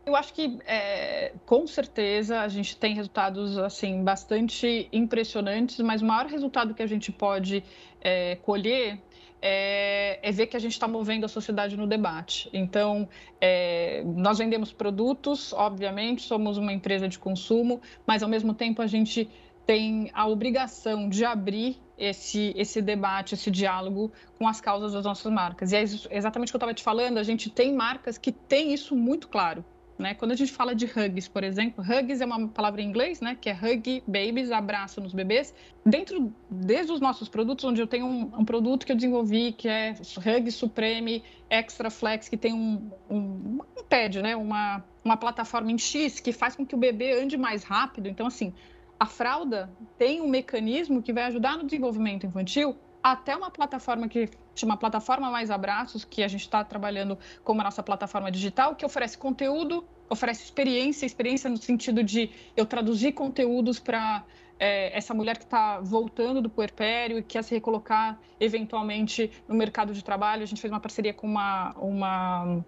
Eu 0.06 0.16
acho 0.16 0.34
que, 0.34 0.58
é, 0.66 1.34
com 1.46 1.68
certeza, 1.68 2.40
a 2.40 2.48
gente 2.48 2.78
tem 2.78 2.96
resultados 2.96 3.58
assim 3.58 4.04
bastante 4.06 4.88
impressionantes, 4.94 5.78
mas 5.80 6.02
o 6.02 6.06
maior 6.06 6.28
resultado 6.28 6.74
que 6.74 6.82
a 6.82 6.88
gente 6.88 7.12
pode 7.12 7.62
é, 8.00 8.38
colher 8.38 9.00
é, 9.42 10.20
é, 10.22 10.32
ver 10.32 10.48
que 10.48 10.56
a 10.56 10.60
gente 10.60 10.74
está 10.74 10.88
movendo 10.88 11.26
a 11.26 11.28
sociedade 11.28 11.76
no 11.76 11.88
debate. 11.88 12.50
Então, 12.54 13.10
é, 13.40 14.04
nós 14.06 14.38
vendemos 14.38 14.72
produtos, 14.72 15.52
obviamente, 15.54 16.22
somos 16.22 16.58
uma 16.58 16.72
empresa 16.72 17.08
de 17.08 17.18
consumo, 17.18 17.82
mas 18.06 18.22
ao 18.22 18.30
mesmo 18.30 18.54
tempo 18.54 18.82
a 18.82 18.88
gente 18.88 19.28
tem 19.66 20.12
a 20.14 20.28
obrigação 20.28 21.10
de 21.10 21.26
abrir 21.26 21.78
esse, 21.98 22.54
esse 22.56 22.82
debate, 22.82 23.36
esse 23.36 23.50
diálogo 23.50 24.12
com 24.38 24.48
as 24.48 24.60
causas 24.60 24.94
das 24.94 25.06
nossas 25.06 25.32
marcas. 25.32 25.72
E 25.72 25.76
é 25.76 25.82
exatamente 25.82 26.50
o 26.50 26.52
que 26.52 26.56
eu 26.56 26.60
estava 26.60 26.74
te 26.74 26.84
falando, 26.84 27.18
a 27.18 27.24
gente 27.24 27.50
tem 27.50 27.74
marcas 27.74 28.18
que 28.18 28.32
têm 28.32 28.74
isso 28.74 28.96
muito 28.96 29.28
claro. 29.28 29.64
Né? 30.02 30.16
Quando 30.16 30.32
a 30.32 30.36
gente 30.36 30.52
fala 30.52 30.74
de 30.74 30.86
hugs, 30.86 31.28
por 31.28 31.44
exemplo, 31.44 31.84
hugs 31.84 32.20
é 32.22 32.26
uma 32.26 32.48
palavra 32.48 32.82
em 32.82 32.88
inglês, 32.88 33.22
né? 33.22 33.38
Que 33.40 33.50
é 33.50 33.54
hug 33.54 34.04
babies, 34.08 34.52
abraço 34.52 35.00
nos 35.00 35.14
bebês. 35.14 35.54
Dentro, 35.86 36.34
desde 36.50 36.92
os 36.92 37.00
nossos 37.00 37.30
produtos, 37.30 37.64
onde 37.64 37.82
eu 37.82 37.88
tenho 37.88 38.08
um, 38.08 38.32
um 38.40 38.44
produto 38.44 38.86
que 38.86 38.92
eu 38.92 38.96
desenvolvi, 38.96 39.52
que 39.52 39.70
é 39.70 39.92
Hug 39.92 40.52
Supreme 40.52 41.24
Extra 41.50 41.90
Flex, 41.92 42.28
que 42.28 42.36
tem 42.36 42.52
um, 42.54 42.92
um, 43.10 43.60
um 43.78 43.84
pad, 43.88 44.22
né? 44.22 44.36
Uma, 44.36 44.84
uma 45.06 45.16
plataforma 45.16 45.72
em 45.72 45.78
X 45.78 46.20
que 46.20 46.32
faz 46.32 46.56
com 46.56 46.66
que 46.66 46.74
o 46.74 46.78
bebê 46.78 47.22
ande 47.22 47.38
mais 47.38 47.64
rápido. 47.64 48.08
Então, 48.08 48.26
assim, 48.26 48.54
a 49.00 49.06
fralda 49.06 49.70
tem 49.98 50.20
um 50.20 50.28
mecanismo 50.28 51.02
que 51.02 51.14
vai 51.14 51.26
ajudar 51.26 51.58
no 51.58 51.66
desenvolvimento 51.66 52.26
infantil 52.26 52.76
até 53.04 53.36
uma 53.36 53.50
plataforma 53.50 54.08
que 54.08 54.30
chama 54.56 54.78
Plataforma 54.78 55.30
Mais 55.32 55.50
Abraços, 55.50 56.06
que 56.06 56.24
a 56.24 56.28
gente 56.28 56.42
está 56.42 56.64
trabalhando 56.64 57.18
como 57.44 57.62
a 57.62 57.64
nossa 57.64 57.82
plataforma 57.82 58.32
digital, 58.32 58.76
que 58.76 58.86
oferece 58.86 59.18
conteúdo, 59.18 59.84
oferece 60.10 60.44
experiência, 60.44 61.06
experiência 61.06 61.50
no 61.50 61.58
sentido 61.58 62.04
de 62.04 62.30
eu 62.56 62.66
traduzir 62.66 63.14
conteúdos 63.14 63.80
para 63.80 64.24
é, 64.60 64.96
essa 64.96 65.14
mulher 65.14 65.38
que 65.38 65.44
está 65.44 65.80
voltando 65.80 66.42
do 66.42 66.50
puerpério 66.50 67.18
e 67.18 67.24
quer 67.24 67.44
se 67.44 67.56
recolocar 67.56 68.20
eventualmente 68.40 69.32
no 69.48 69.56
mercado 69.56 69.94
de 69.94 70.04
trabalho. 70.04 70.44
A 70.44 70.46
gente 70.46 70.62
fez 70.62 70.72
uma 70.72 70.80
parceria 70.80 71.14
com 71.14 71.26
uma, 71.26 71.74
uma 71.78 72.64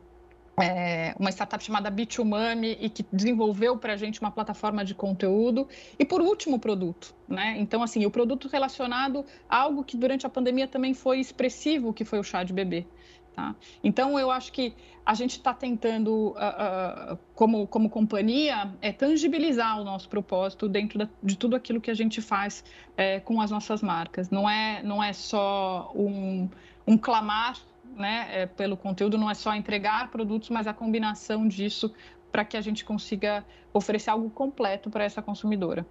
é, 0.57 1.15
uma 1.19 1.31
startup 1.31 1.63
chamada 1.63 1.89
Bitumami 1.89 2.77
e 2.79 2.89
que 2.89 3.05
desenvolveu 3.11 3.77
para 3.77 3.93
a 3.93 3.97
gente 3.97 4.21
uma 4.21 4.31
plataforma 4.31 4.85
de 4.85 4.93
conteúdo. 4.93 5.67
E 5.97 6.05
por 6.05 6.21
último, 6.21 6.57
o 6.57 6.59
produto. 6.59 7.13
Né? 7.27 7.55
Então, 7.57 7.81
assim, 7.81 8.05
o 8.05 8.11
produto 8.11 8.47
relacionado 8.47 9.25
a 9.49 9.57
algo 9.57 9.83
que 9.83 9.97
durante 9.97 10.25
a 10.25 10.29
pandemia 10.29 10.67
também 10.67 10.93
foi 10.93 11.19
expressivo, 11.19 11.93
que 11.93 12.05
foi 12.05 12.19
o 12.19 12.23
chá 12.23 12.43
de 12.43 12.53
bebê. 12.53 12.85
Tá? 13.35 13.55
Então, 13.83 14.19
eu 14.19 14.29
acho 14.29 14.51
que 14.51 14.75
a 15.03 15.15
gente 15.15 15.31
está 15.31 15.53
tentando, 15.55 16.29
uh, 16.29 17.13
uh, 17.13 17.19
como, 17.33 17.65
como 17.65 17.89
companhia, 17.89 18.71
é, 18.79 18.91
tangibilizar 18.91 19.81
o 19.81 19.83
nosso 19.83 20.07
propósito 20.07 20.69
dentro 20.69 20.99
da, 20.99 21.09
de 21.21 21.35
tudo 21.35 21.55
aquilo 21.55 21.81
que 21.81 21.89
a 21.89 21.95
gente 21.95 22.21
faz 22.21 22.63
é, 22.95 23.19
com 23.19 23.41
as 23.41 23.49
nossas 23.49 23.81
marcas. 23.81 24.29
Não 24.29 24.47
é, 24.47 24.83
não 24.83 25.03
é 25.03 25.11
só 25.13 25.91
um, 25.95 26.47
um 26.85 26.95
clamar 26.95 27.57
né, 27.95 28.27
é, 28.31 28.45
pelo 28.45 28.75
conteúdo 28.77 29.17
não 29.17 29.29
é 29.29 29.33
só 29.33 29.53
entregar 29.55 30.09
produtos, 30.09 30.49
mas 30.49 30.67
a 30.67 30.73
combinação 30.73 31.47
disso 31.47 31.93
para 32.31 32.43
que 32.43 32.57
a 32.57 32.61
gente 32.61 32.83
consiga 32.83 33.45
oferecer 33.71 34.09
algo 34.09 34.29
completo 34.29 34.89
para 34.89 35.03
essa 35.03 35.21
consumidora. 35.21 35.85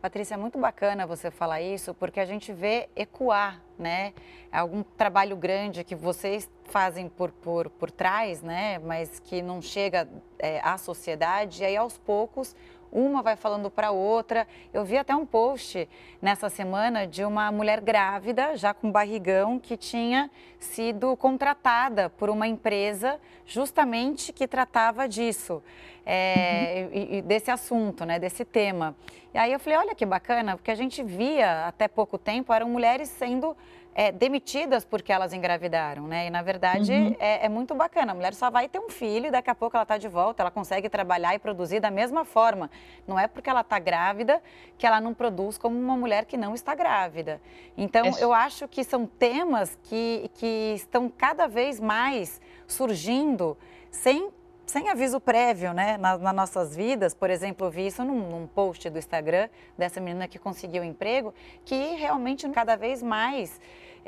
Patrícia, 0.00 0.34
é 0.34 0.36
muito 0.36 0.56
bacana 0.60 1.04
você 1.08 1.28
falar 1.28 1.60
isso, 1.60 1.92
porque 1.92 2.20
a 2.20 2.24
gente 2.24 2.52
vê 2.52 2.88
ecoar, 2.94 3.60
né? 3.76 4.14
Algum 4.52 4.84
trabalho 4.84 5.36
grande 5.36 5.82
que 5.82 5.96
vocês 5.96 6.48
fazem 6.66 7.08
por, 7.08 7.32
por, 7.32 7.68
por 7.68 7.90
trás, 7.90 8.40
né? 8.40 8.78
Mas 8.78 9.18
que 9.18 9.42
não 9.42 9.60
chega 9.60 10.08
é, 10.38 10.60
à 10.60 10.78
sociedade, 10.78 11.62
e 11.62 11.66
aí 11.66 11.76
aos 11.76 11.98
poucos 11.98 12.54
uma 12.92 13.22
vai 13.22 13.36
falando 13.36 13.70
para 13.70 13.90
outra. 13.90 14.46
Eu 14.72 14.84
vi 14.84 14.96
até 14.96 15.14
um 15.14 15.26
post 15.26 15.88
nessa 16.20 16.48
semana 16.48 17.06
de 17.06 17.24
uma 17.24 17.50
mulher 17.52 17.80
grávida, 17.80 18.56
já 18.56 18.72
com 18.72 18.90
barrigão, 18.90 19.58
que 19.58 19.76
tinha 19.76 20.30
sido 20.58 21.16
contratada 21.16 22.10
por 22.10 22.30
uma 22.30 22.46
empresa 22.46 23.20
justamente 23.46 24.32
que 24.32 24.46
tratava 24.46 25.08
disso, 25.08 25.62
é, 26.04 26.88
uhum. 26.92 26.98
e, 26.98 27.18
e 27.18 27.22
desse 27.22 27.50
assunto, 27.50 28.04
né, 28.04 28.18
desse 28.18 28.44
tema. 28.44 28.94
E 29.32 29.38
aí 29.38 29.52
eu 29.52 29.60
falei, 29.60 29.78
olha 29.78 29.94
que 29.94 30.06
bacana, 30.06 30.56
porque 30.56 30.70
a 30.70 30.74
gente 30.74 31.02
via 31.02 31.66
até 31.66 31.86
pouco 31.86 32.18
tempo, 32.18 32.52
eram 32.52 32.68
mulheres 32.68 33.08
sendo 33.08 33.56
é, 33.98 34.12
demitidas 34.12 34.84
porque 34.84 35.12
elas 35.12 35.32
engravidaram, 35.32 36.06
né? 36.06 36.28
E 36.28 36.30
na 36.30 36.40
verdade 36.40 36.92
uhum. 36.92 37.16
é, 37.18 37.46
é, 37.46 37.48
muito 37.48 37.74
bacana. 37.74 38.12
A 38.12 38.14
mulher 38.14 38.32
só 38.32 38.48
vai 38.48 38.68
ter 38.68 38.78
um 38.78 38.88
filho 38.88 39.26
e 39.26 39.30
daqui 39.32 39.50
a 39.50 39.56
pouco 39.56 39.76
ela 39.76 39.82
está 39.82 39.98
de 39.98 40.06
volta, 40.06 40.40
ela 40.40 40.52
consegue 40.52 40.88
trabalhar 40.88 41.34
e 41.34 41.38
produzir 41.40 41.80
da 41.80 41.90
mesma 41.90 42.24
forma. 42.24 42.70
Não 43.08 43.18
é 43.18 43.26
porque 43.26 43.50
ela 43.50 43.62
está 43.62 43.76
grávida 43.80 44.40
que 44.78 44.86
ela 44.86 45.00
não 45.00 45.12
produz 45.12 45.58
como 45.58 45.76
uma 45.76 45.96
mulher 45.96 46.26
que 46.26 46.36
não 46.36 46.54
está 46.54 46.76
grávida. 46.76 47.40
Então 47.76 48.06
é... 48.06 48.22
eu 48.22 48.32
acho 48.32 48.68
que 48.68 48.84
são 48.84 49.04
temas 49.04 49.76
que, 49.82 50.30
que 50.34 50.74
estão 50.76 51.08
cada 51.08 51.48
vez 51.48 51.80
mais 51.80 52.40
surgindo 52.68 53.58
sem 53.90 54.30
sem 54.64 54.90
aviso 54.90 55.18
prévio, 55.18 55.72
né, 55.72 55.96
nas, 55.96 56.20
nas, 56.20 56.34
nossas 56.34 56.76
vidas. 56.76 57.14
Por 57.14 57.30
exemplo, 57.30 57.66
eu 57.66 57.70
vi 57.70 57.86
isso 57.86 58.04
num, 58.04 58.28
num, 58.28 58.46
post 58.46 58.90
do 58.90 58.98
Instagram 58.98 59.48
dessa 59.78 59.98
menina 59.98 60.28
que 60.28 60.38
conseguiu 60.38 60.84
emprego, 60.84 61.32
que 61.64 61.94
realmente 61.94 62.46
cada 62.50 62.76
vez 62.76 63.02
mais 63.02 63.58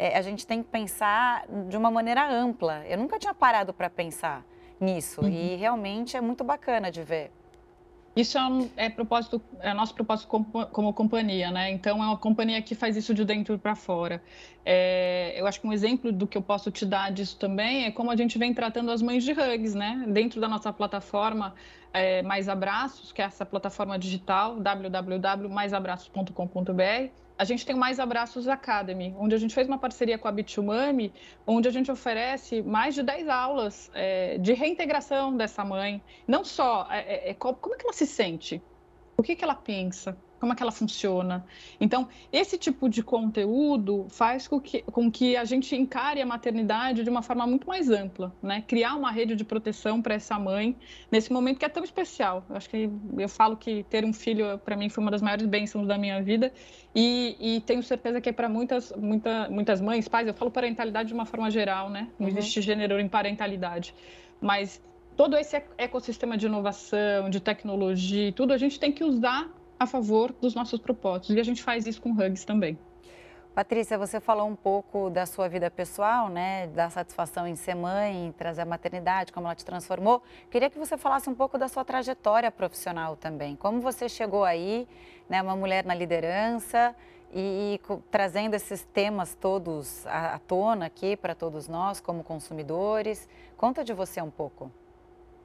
é, 0.00 0.16
a 0.16 0.22
gente 0.22 0.46
tem 0.46 0.62
que 0.62 0.70
pensar 0.70 1.44
de 1.68 1.76
uma 1.76 1.90
maneira 1.90 2.26
ampla. 2.26 2.82
Eu 2.88 2.96
nunca 2.96 3.18
tinha 3.18 3.34
parado 3.34 3.74
para 3.74 3.90
pensar 3.90 4.42
nisso 4.80 5.20
uhum. 5.20 5.28
e 5.28 5.56
realmente 5.56 6.16
é 6.16 6.22
muito 6.22 6.42
bacana 6.42 6.90
de 6.90 7.02
ver. 7.02 7.30
Isso 8.16 8.38
é, 8.38 8.44
um, 8.44 8.68
é, 8.76 8.88
propósito, 8.88 9.40
é 9.60 9.74
nosso 9.74 9.94
propósito 9.94 10.26
como, 10.26 10.46
como, 10.46 10.92
companhia, 10.92 11.50
né? 11.50 11.70
Então, 11.70 12.02
é 12.02 12.06
uma 12.06 12.16
companhia 12.16 12.60
que 12.60 12.74
faz 12.74 12.96
isso 12.96 13.14
de 13.14 13.24
dentro 13.24 13.56
para 13.58 13.76
fora. 13.76 14.20
É, 14.64 15.34
eu 15.36 15.46
acho 15.46 15.60
que 15.60 15.66
um 15.66 15.72
exemplo 15.72 16.10
do 16.10 16.26
que 16.26 16.36
eu 16.36 16.42
posso 16.42 16.70
te 16.70 16.86
dar 16.86 17.12
disso 17.12 17.38
também 17.38 17.84
é 17.84 17.90
como 17.90 18.10
a 18.10 18.16
gente 18.16 18.38
vem 18.38 18.52
tratando 18.52 18.90
as 18.90 19.00
mães 19.02 19.22
de 19.22 19.32
hugs, 19.32 19.74
né? 19.74 20.04
Dentro 20.08 20.40
da 20.40 20.48
nossa 20.48 20.72
plataforma 20.72 21.54
é, 21.92 22.22
Mais 22.22 22.48
Abraços, 22.48 23.12
que 23.12 23.22
é 23.22 23.26
essa 23.26 23.46
plataforma 23.46 23.98
digital, 23.98 24.58
www.maisabraços.com.br, 24.58 27.10
a 27.40 27.44
gente 27.44 27.64
tem 27.64 27.74
Mais 27.74 27.98
Abraços 27.98 28.46
Academy, 28.46 29.14
onde 29.18 29.34
a 29.34 29.38
gente 29.38 29.54
fez 29.54 29.66
uma 29.66 29.78
parceria 29.78 30.18
com 30.18 30.28
a 30.28 30.32
Bitumami, 30.32 31.10
onde 31.46 31.66
a 31.66 31.70
gente 31.70 31.90
oferece 31.90 32.60
mais 32.60 32.94
de 32.94 33.02
10 33.02 33.28
aulas 33.30 33.90
é, 33.94 34.36
de 34.36 34.52
reintegração 34.52 35.34
dessa 35.34 35.64
mãe. 35.64 36.02
Não 36.28 36.44
só 36.44 36.86
é, 36.90 36.98
é, 36.98 37.30
é 37.30 37.34
como 37.34 37.74
é 37.74 37.78
que 37.78 37.86
ela 37.86 37.94
se 37.94 38.06
sente, 38.06 38.62
o 39.16 39.22
que, 39.22 39.34
que 39.34 39.42
ela 39.42 39.54
pensa, 39.54 40.14
como 40.40 40.54
é 40.54 40.56
que 40.56 40.62
ela 40.62 40.72
funciona. 40.72 41.44
Então, 41.78 42.08
esse 42.32 42.56
tipo 42.56 42.88
de 42.88 43.02
conteúdo 43.02 44.06
faz 44.08 44.48
com 44.48 44.58
que, 44.58 44.80
com 44.82 45.10
que 45.10 45.36
a 45.36 45.44
gente 45.44 45.76
encare 45.76 46.20
a 46.22 46.26
maternidade 46.26 47.04
de 47.04 47.10
uma 47.10 47.20
forma 47.20 47.46
muito 47.46 47.68
mais 47.68 47.90
ampla, 47.90 48.34
né? 48.42 48.64
Criar 48.66 48.94
uma 48.94 49.12
rede 49.12 49.36
de 49.36 49.44
proteção 49.44 50.00
para 50.00 50.14
essa 50.14 50.38
mãe 50.38 50.74
nesse 51.12 51.30
momento 51.30 51.58
que 51.58 51.64
é 51.66 51.68
tão 51.68 51.84
especial. 51.84 52.42
Eu 52.48 52.56
acho 52.56 52.70
que 52.70 52.90
eu 53.18 53.28
falo 53.28 53.56
que 53.56 53.84
ter 53.84 54.04
um 54.04 54.12
filho 54.12 54.58
para 54.58 54.76
mim 54.76 54.88
foi 54.88 55.04
uma 55.04 55.10
das 55.10 55.20
maiores 55.20 55.44
bênçãos 55.44 55.86
da 55.86 55.98
minha 55.98 56.22
vida 56.22 56.50
e, 56.94 57.36
e 57.38 57.60
tenho 57.60 57.82
certeza 57.82 58.20
que 58.20 58.30
é 58.30 58.32
para 58.32 58.48
muitas, 58.48 58.92
muita, 58.96 59.48
muitas 59.50 59.80
mães, 59.80 60.08
pais. 60.08 60.26
Eu 60.26 60.34
falo 60.34 60.50
parentalidade 60.50 61.08
de 61.08 61.14
uma 61.14 61.26
forma 61.26 61.50
geral, 61.50 61.90
né? 61.90 62.08
Não 62.18 62.26
uhum. 62.26 62.38
existe 62.38 62.62
gênero 62.62 62.98
em 62.98 63.08
parentalidade, 63.08 63.94
mas 64.40 64.82
todo 65.16 65.36
esse 65.36 65.62
ecossistema 65.76 66.38
de 66.38 66.46
inovação, 66.46 67.28
de 67.28 67.40
tecnologia, 67.40 68.32
tudo 68.32 68.54
a 68.54 68.56
gente 68.56 68.80
tem 68.80 68.90
que 68.90 69.04
usar 69.04 69.50
a 69.80 69.86
favor 69.86 70.30
dos 70.32 70.54
nossos 70.54 70.78
propósitos. 70.78 71.34
E 71.34 71.40
a 71.40 71.42
gente 71.42 71.62
faz 71.62 71.86
isso 71.86 72.02
com 72.02 72.10
Hugs 72.10 72.44
também. 72.44 72.78
Patrícia, 73.54 73.96
você 73.98 74.20
falou 74.20 74.46
um 74.46 74.54
pouco 74.54 75.08
da 75.08 75.24
sua 75.24 75.48
vida 75.48 75.70
pessoal, 75.70 76.28
né? 76.28 76.66
Da 76.68 76.90
satisfação 76.90 77.48
em 77.48 77.56
ser 77.56 77.74
mãe, 77.74 78.26
em 78.26 78.32
trazer 78.32 78.60
a 78.60 78.64
maternidade, 78.66 79.32
como 79.32 79.46
ela 79.46 79.54
te 79.54 79.64
transformou. 79.64 80.22
Queria 80.50 80.68
que 80.68 80.78
você 80.78 80.98
falasse 80.98 81.30
um 81.30 81.34
pouco 81.34 81.56
da 81.56 81.66
sua 81.66 81.82
trajetória 81.82 82.50
profissional 82.52 83.16
também. 83.16 83.56
Como 83.56 83.80
você 83.80 84.06
chegou 84.06 84.44
aí, 84.44 84.86
né? 85.28 85.40
Uma 85.42 85.56
mulher 85.56 85.84
na 85.84 85.94
liderança 85.94 86.94
e, 87.32 87.80
e 87.88 88.00
trazendo 88.10 88.54
esses 88.54 88.84
temas 88.84 89.34
todos 89.34 90.06
à, 90.06 90.34
à 90.34 90.38
tona 90.38 90.86
aqui 90.86 91.16
para 91.16 91.34
todos 91.34 91.68
nós, 91.68 92.00
como 92.00 92.22
consumidores. 92.22 93.26
Conta 93.56 93.82
de 93.82 93.94
você 93.94 94.20
um 94.20 94.30
pouco. 94.30 94.70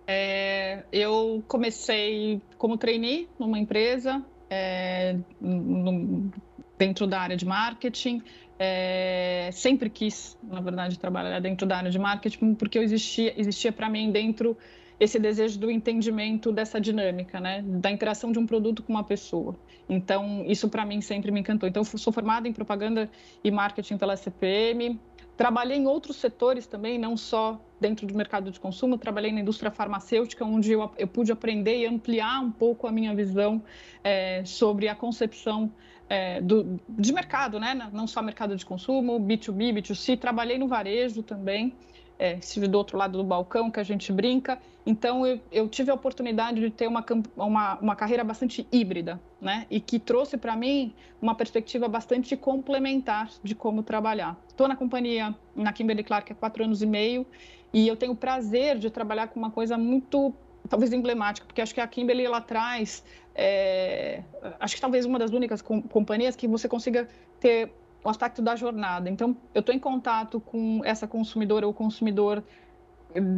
É, 0.07 0.83
eu 0.91 1.43
comecei 1.47 2.41
como 2.57 2.77
trainee 2.77 3.27
numa 3.39 3.57
empresa, 3.57 4.23
é, 4.49 5.17
no, 5.41 6.31
dentro 6.77 7.07
da 7.07 7.19
área 7.19 7.35
de 7.35 7.45
marketing. 7.45 8.21
É, 8.57 9.49
sempre 9.51 9.89
quis, 9.89 10.37
na 10.43 10.61
verdade, 10.61 10.97
trabalhar 10.97 11.39
dentro 11.39 11.67
da 11.67 11.77
área 11.77 11.91
de 11.91 11.99
marketing, 11.99 12.53
porque 12.55 12.79
existia, 12.79 13.33
existia 13.37 13.71
para 13.71 13.89
mim 13.89 14.11
dentro 14.11 14.57
esse 14.97 15.19
desejo 15.19 15.59
do 15.59 15.69
entendimento 15.69 16.53
dessa 16.53 16.79
dinâmica, 16.79 17.39
né, 17.39 17.61
da 17.65 17.91
interação 17.91 18.31
de 18.31 18.39
um 18.39 18.45
produto 18.45 18.81
com 18.81 18.93
uma 18.93 19.03
pessoa. 19.03 19.55
Então, 19.89 20.45
isso 20.47 20.69
para 20.69 20.85
mim 20.85 21.01
sempre 21.01 21.31
me 21.31 21.41
encantou. 21.41 21.67
Então, 21.67 21.81
eu 21.81 21.97
sou 21.97 22.13
formada 22.13 22.47
em 22.47 22.53
propaganda 22.53 23.09
e 23.43 23.51
marketing 23.51 23.97
pela 23.97 24.15
CPM, 24.15 24.99
Trabalhei 25.37 25.77
em 25.77 25.85
outros 25.85 26.15
setores 26.15 26.65
também, 26.65 26.97
não 26.97 27.17
só 27.17 27.59
dentro 27.79 28.07
do 28.07 28.15
mercado 28.15 28.49
de 28.49 28.59
consumo, 28.59 28.97
trabalhei 28.97 29.31
na 29.31 29.41
indústria 29.41 29.69
farmacêutica, 29.69 30.45
onde 30.45 30.71
eu, 30.71 30.89
eu 30.97 31.07
pude 31.07 31.31
aprender 31.31 31.79
e 31.79 31.85
ampliar 31.85 32.39
um 32.41 32.51
pouco 32.51 32.87
a 32.87 32.91
minha 32.91 33.13
visão 33.13 33.61
é, 34.03 34.43
sobre 34.45 34.87
a 34.87 34.95
concepção 34.95 35.71
é, 36.07 36.39
do, 36.39 36.79
de 36.87 37.11
mercado, 37.13 37.59
né? 37.59 37.89
não 37.91 38.07
só 38.07 38.21
mercado 38.21 38.55
de 38.55 38.65
consumo, 38.65 39.19
B2B, 39.19 39.73
B2C. 39.73 40.17
Trabalhei 40.17 40.57
no 40.57 40.67
varejo 40.67 41.21
também, 41.21 41.73
é, 42.17 42.35
estive 42.35 42.67
do 42.67 42.77
outro 42.77 42.97
lado 42.97 43.17
do 43.17 43.23
balcão, 43.23 43.69
que 43.69 43.79
a 43.79 43.83
gente 43.83 44.11
brinca. 44.11 44.59
Então, 44.85 45.25
eu, 45.25 45.39
eu 45.51 45.67
tive 45.67 45.91
a 45.91 45.93
oportunidade 45.93 46.59
de 46.59 46.69
ter 46.69 46.87
uma, 46.87 47.03
uma, 47.35 47.75
uma 47.79 47.95
carreira 47.95 48.23
bastante 48.23 48.67
híbrida, 48.71 49.19
né? 49.41 49.65
E 49.69 49.79
que 49.79 49.99
trouxe 49.99 50.37
para 50.37 50.55
mim 50.55 50.93
uma 51.21 51.35
perspectiva 51.35 51.87
bastante 51.87 52.37
complementar 52.37 53.29
de 53.43 53.55
como 53.55 53.83
trabalhar. 53.83 54.39
Estou 54.47 54.67
na 54.67 54.75
companhia, 54.75 55.35
na 55.55 55.73
Kimberly 55.73 56.03
Clark, 56.03 56.31
há 56.31 56.35
quatro 56.35 56.63
anos 56.63 56.81
e 56.81 56.85
meio, 56.85 57.25
e 57.73 57.87
eu 57.87 57.95
tenho 57.95 58.13
o 58.13 58.15
prazer 58.15 58.77
de 58.77 58.89
trabalhar 58.89 59.27
com 59.27 59.39
uma 59.39 59.51
coisa 59.51 59.77
muito 59.77 60.33
talvez 60.69 60.91
emblemática, 60.93 61.45
porque 61.45 61.61
acho 61.61 61.73
que 61.73 61.81
a 61.81 61.87
Kimberly 61.87 62.25
ela 62.25 62.41
traz, 62.41 63.03
é, 63.35 64.23
acho 64.59 64.75
que 64.75 64.81
talvez 64.81 65.05
uma 65.05 65.19
das 65.19 65.31
únicas 65.31 65.61
com, 65.61 65.81
companhias 65.81 66.35
que 66.35 66.47
você 66.47 66.67
consiga 66.67 67.07
ter 67.39 67.71
o 68.05 68.09
aspecto 68.09 68.39
da 68.39 68.55
jornada. 68.55 69.09
Então, 69.09 69.35
eu 69.53 69.61
estou 69.61 69.73
em 69.73 69.79
contato 69.79 70.39
com 70.39 70.79
essa 70.85 71.07
consumidora 71.07 71.65
ou 71.65 71.73
consumidor 71.73 72.43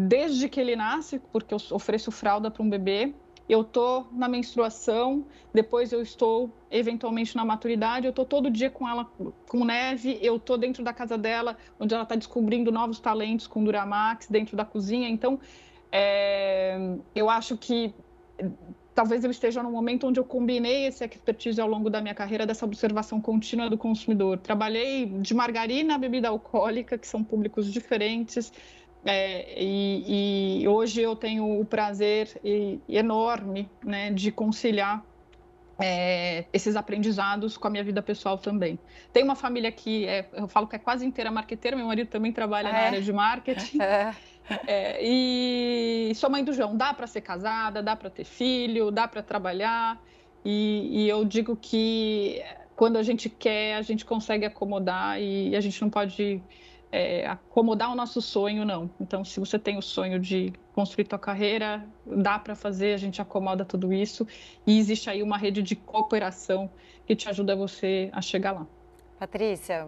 desde 0.07 0.49
que 0.49 0.59
ele 0.59 0.75
nasce, 0.75 1.19
porque 1.31 1.53
eu 1.53 1.57
ofereço 1.71 2.11
fralda 2.11 2.51
para 2.51 2.61
um 2.61 2.69
bebê. 2.69 3.13
Eu 3.47 3.61
estou 3.61 4.07
na 4.11 4.27
menstruação, 4.27 5.25
depois 5.53 5.93
eu 5.93 6.01
estou 6.01 6.51
eventualmente 6.69 7.33
na 7.33 7.45
maturidade, 7.45 8.05
eu 8.05 8.09
estou 8.09 8.25
todo 8.25 8.51
dia 8.51 8.69
com 8.69 8.85
ela 8.85 9.09
com 9.47 9.63
neve, 9.63 10.19
eu 10.21 10.35
estou 10.35 10.57
dentro 10.57 10.83
da 10.83 10.91
casa 10.91 11.17
dela, 11.17 11.55
onde 11.79 11.93
ela 11.93 12.03
está 12.03 12.15
descobrindo 12.15 12.69
novos 12.69 12.99
talentos 12.99 13.47
com 13.47 13.63
Duramax, 13.63 14.27
dentro 14.29 14.57
da 14.57 14.65
cozinha. 14.65 15.07
Então, 15.07 15.39
é, 15.89 16.97
eu 17.15 17.29
acho 17.29 17.55
que 17.55 17.93
talvez 18.97 19.23
eu 19.23 19.29
esteja 19.29 19.61
no 19.61 19.69
momento 19.69 20.07
onde 20.07 20.19
eu 20.19 20.25
combinei 20.25 20.87
esse 20.87 21.05
expertise 21.05 21.61
ao 21.61 21.67
longo 21.67 21.87
da 21.87 22.01
minha 22.01 22.15
carreira 22.15 22.47
dessa 22.47 22.65
observação 22.65 23.21
contínua 23.21 23.69
do 23.69 23.77
consumidor. 23.77 24.39
Trabalhei 24.39 25.05
de 25.05 25.35
margarina 25.35 25.93
a 25.93 25.97
bebida 25.99 26.29
alcoólica, 26.29 26.97
que 26.97 27.05
são 27.05 27.23
públicos 27.23 27.71
diferentes, 27.71 28.51
é, 29.05 29.53
e, 29.55 30.63
e, 30.63 30.67
hoje 30.67 30.99
eu 30.99 31.15
tenho 31.15 31.61
o 31.61 31.63
prazer 31.63 32.41
e, 32.43 32.79
enorme 32.89 33.69
né, 33.85 34.09
de 34.11 34.31
conciliar 34.31 35.05
é, 35.79 36.45
esses 36.51 36.75
aprendizados 36.75 37.55
com 37.55 37.67
a 37.67 37.69
minha 37.69 37.83
vida 37.83 38.01
pessoal 38.01 38.39
também. 38.39 38.79
Tem 39.13 39.23
uma 39.23 39.35
família 39.35 39.71
que 39.71 40.07
é, 40.07 40.27
eu 40.33 40.47
falo 40.47 40.65
que 40.65 40.75
é 40.75 40.79
quase 40.79 41.05
inteira 41.05 41.29
marqueteira, 41.29 41.77
meu 41.77 41.85
marido 41.85 42.07
também 42.07 42.33
trabalha 42.33 42.71
na 42.71 42.79
é. 42.79 42.85
área 42.87 43.01
de 43.01 43.13
marketing. 43.13 43.77
É. 44.67 45.03
E 45.03 46.13
sou 46.15 46.29
mãe 46.29 46.43
do 46.43 46.53
João, 46.53 46.75
dá 46.75 46.93
para 46.93 47.07
ser 47.07 47.21
casada, 47.21 47.81
dá 47.83 47.95
para 47.95 48.09
ter 48.09 48.23
filho, 48.23 48.91
dá 48.91 49.07
para 49.07 49.21
trabalhar. 49.21 50.01
E, 50.45 51.03
e, 51.03 51.09
eu 51.09 51.25
digo 51.25 51.55
que 51.55 52.41
quando 52.75 52.97
a 52.97 53.03
gente 53.03 53.29
quer, 53.29 53.75
a 53.75 53.81
gente 53.81 54.05
consegue 54.05 54.45
acomodar 54.45 55.21
e 55.21 55.55
a 55.55 55.59
gente 55.59 55.81
não 55.81 55.89
pode 55.89 56.41
é, 56.91 57.27
acomodar 57.27 57.91
o 57.91 57.95
nosso 57.95 58.21
sonho, 58.21 58.63
não. 58.63 58.89
Então, 58.99 59.25
se 59.25 59.39
você 59.39 59.59
tem 59.59 59.77
o 59.77 59.81
sonho 59.81 60.19
de 60.19 60.53
construir 60.73 61.05
tua 61.05 61.19
carreira, 61.19 61.85
dá 62.05 62.39
para 62.39 62.55
fazer, 62.55 62.93
a 62.93 62.97
gente 62.97 63.21
acomoda 63.21 63.65
tudo 63.65 63.91
isso 63.91 64.25
e 64.65 64.77
existe 64.77 65.09
aí 65.09 65.21
uma 65.21 65.37
rede 65.37 65.61
de 65.61 65.75
cooperação 65.75 66.69
que 67.05 67.15
te 67.15 67.27
ajuda 67.27 67.55
você 67.55 68.09
a 68.13 68.21
chegar 68.21 68.51
lá. 68.51 68.67
Patrícia, 69.19 69.87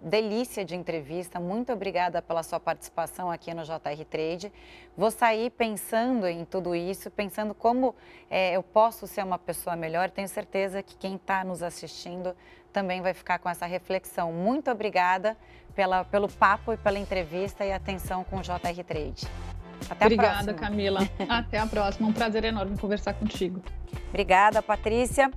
delícia 0.00 0.64
de 0.64 0.76
entrevista. 0.76 1.40
Muito 1.40 1.72
obrigada 1.72 2.22
pela 2.22 2.40
sua 2.44 2.60
participação 2.60 3.28
aqui 3.28 3.52
no 3.52 3.64
JR 3.64 4.04
Trade. 4.08 4.52
Vou 4.96 5.10
sair 5.10 5.50
pensando 5.50 6.24
em 6.28 6.44
tudo 6.44 6.72
isso, 6.72 7.10
pensando 7.10 7.52
como 7.52 7.96
é, 8.30 8.52
eu 8.52 8.62
posso 8.62 9.08
ser 9.08 9.24
uma 9.24 9.40
pessoa 9.40 9.74
melhor. 9.74 10.08
Tenho 10.08 10.28
certeza 10.28 10.84
que 10.84 10.96
quem 10.96 11.16
está 11.16 11.42
nos 11.42 11.64
assistindo 11.64 12.36
também 12.72 13.02
vai 13.02 13.12
ficar 13.12 13.40
com 13.40 13.48
essa 13.48 13.66
reflexão. 13.66 14.32
Muito 14.32 14.70
obrigada 14.70 15.36
pela, 15.74 16.04
pelo 16.04 16.28
papo 16.28 16.72
e 16.72 16.76
pela 16.76 16.98
entrevista 16.98 17.64
e 17.64 17.72
atenção 17.72 18.22
com 18.22 18.36
o 18.36 18.40
JR 18.40 18.84
Trade. 18.86 19.53
Até 19.88 20.06
Obrigada, 20.06 20.28
a 20.28 20.32
próxima. 20.32 20.54
Camila. 20.54 21.08
Até 21.28 21.58
a 21.58 21.66
próxima. 21.66 22.08
Um 22.08 22.12
prazer 22.12 22.44
enorme 22.44 22.76
conversar 22.78 23.14
contigo. 23.14 23.62
Obrigada, 24.08 24.62
Patrícia. 24.62 25.30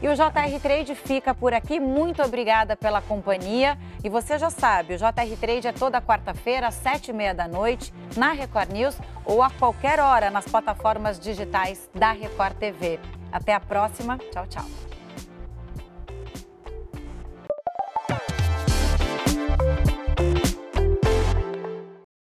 E 0.00 0.08
o 0.08 0.14
JR 0.14 0.60
Trade 0.60 0.94
fica 0.94 1.34
por 1.34 1.52
aqui. 1.54 1.78
Muito 1.78 2.22
obrigada 2.22 2.76
pela 2.76 3.00
companhia. 3.00 3.78
E 4.02 4.08
você 4.08 4.38
já 4.38 4.50
sabe, 4.50 4.94
o 4.94 4.98
JR 4.98 5.36
Trade 5.40 5.68
é 5.68 5.72
toda 5.72 6.00
quarta-feira, 6.00 6.68
às 6.68 6.74
sete 6.74 7.10
e 7.10 7.14
meia 7.14 7.34
da 7.34 7.46
noite, 7.46 7.92
na 8.16 8.32
Record 8.32 8.72
News 8.72 8.98
ou 9.24 9.42
a 9.42 9.50
qualquer 9.50 10.00
hora 10.00 10.30
nas 10.30 10.44
plataformas 10.44 11.20
digitais 11.20 11.88
da 11.94 12.12
Record 12.12 12.56
TV. 12.56 12.98
Até 13.30 13.54
a 13.54 13.60
próxima. 13.60 14.18
Tchau, 14.30 14.46
tchau. 14.46 14.64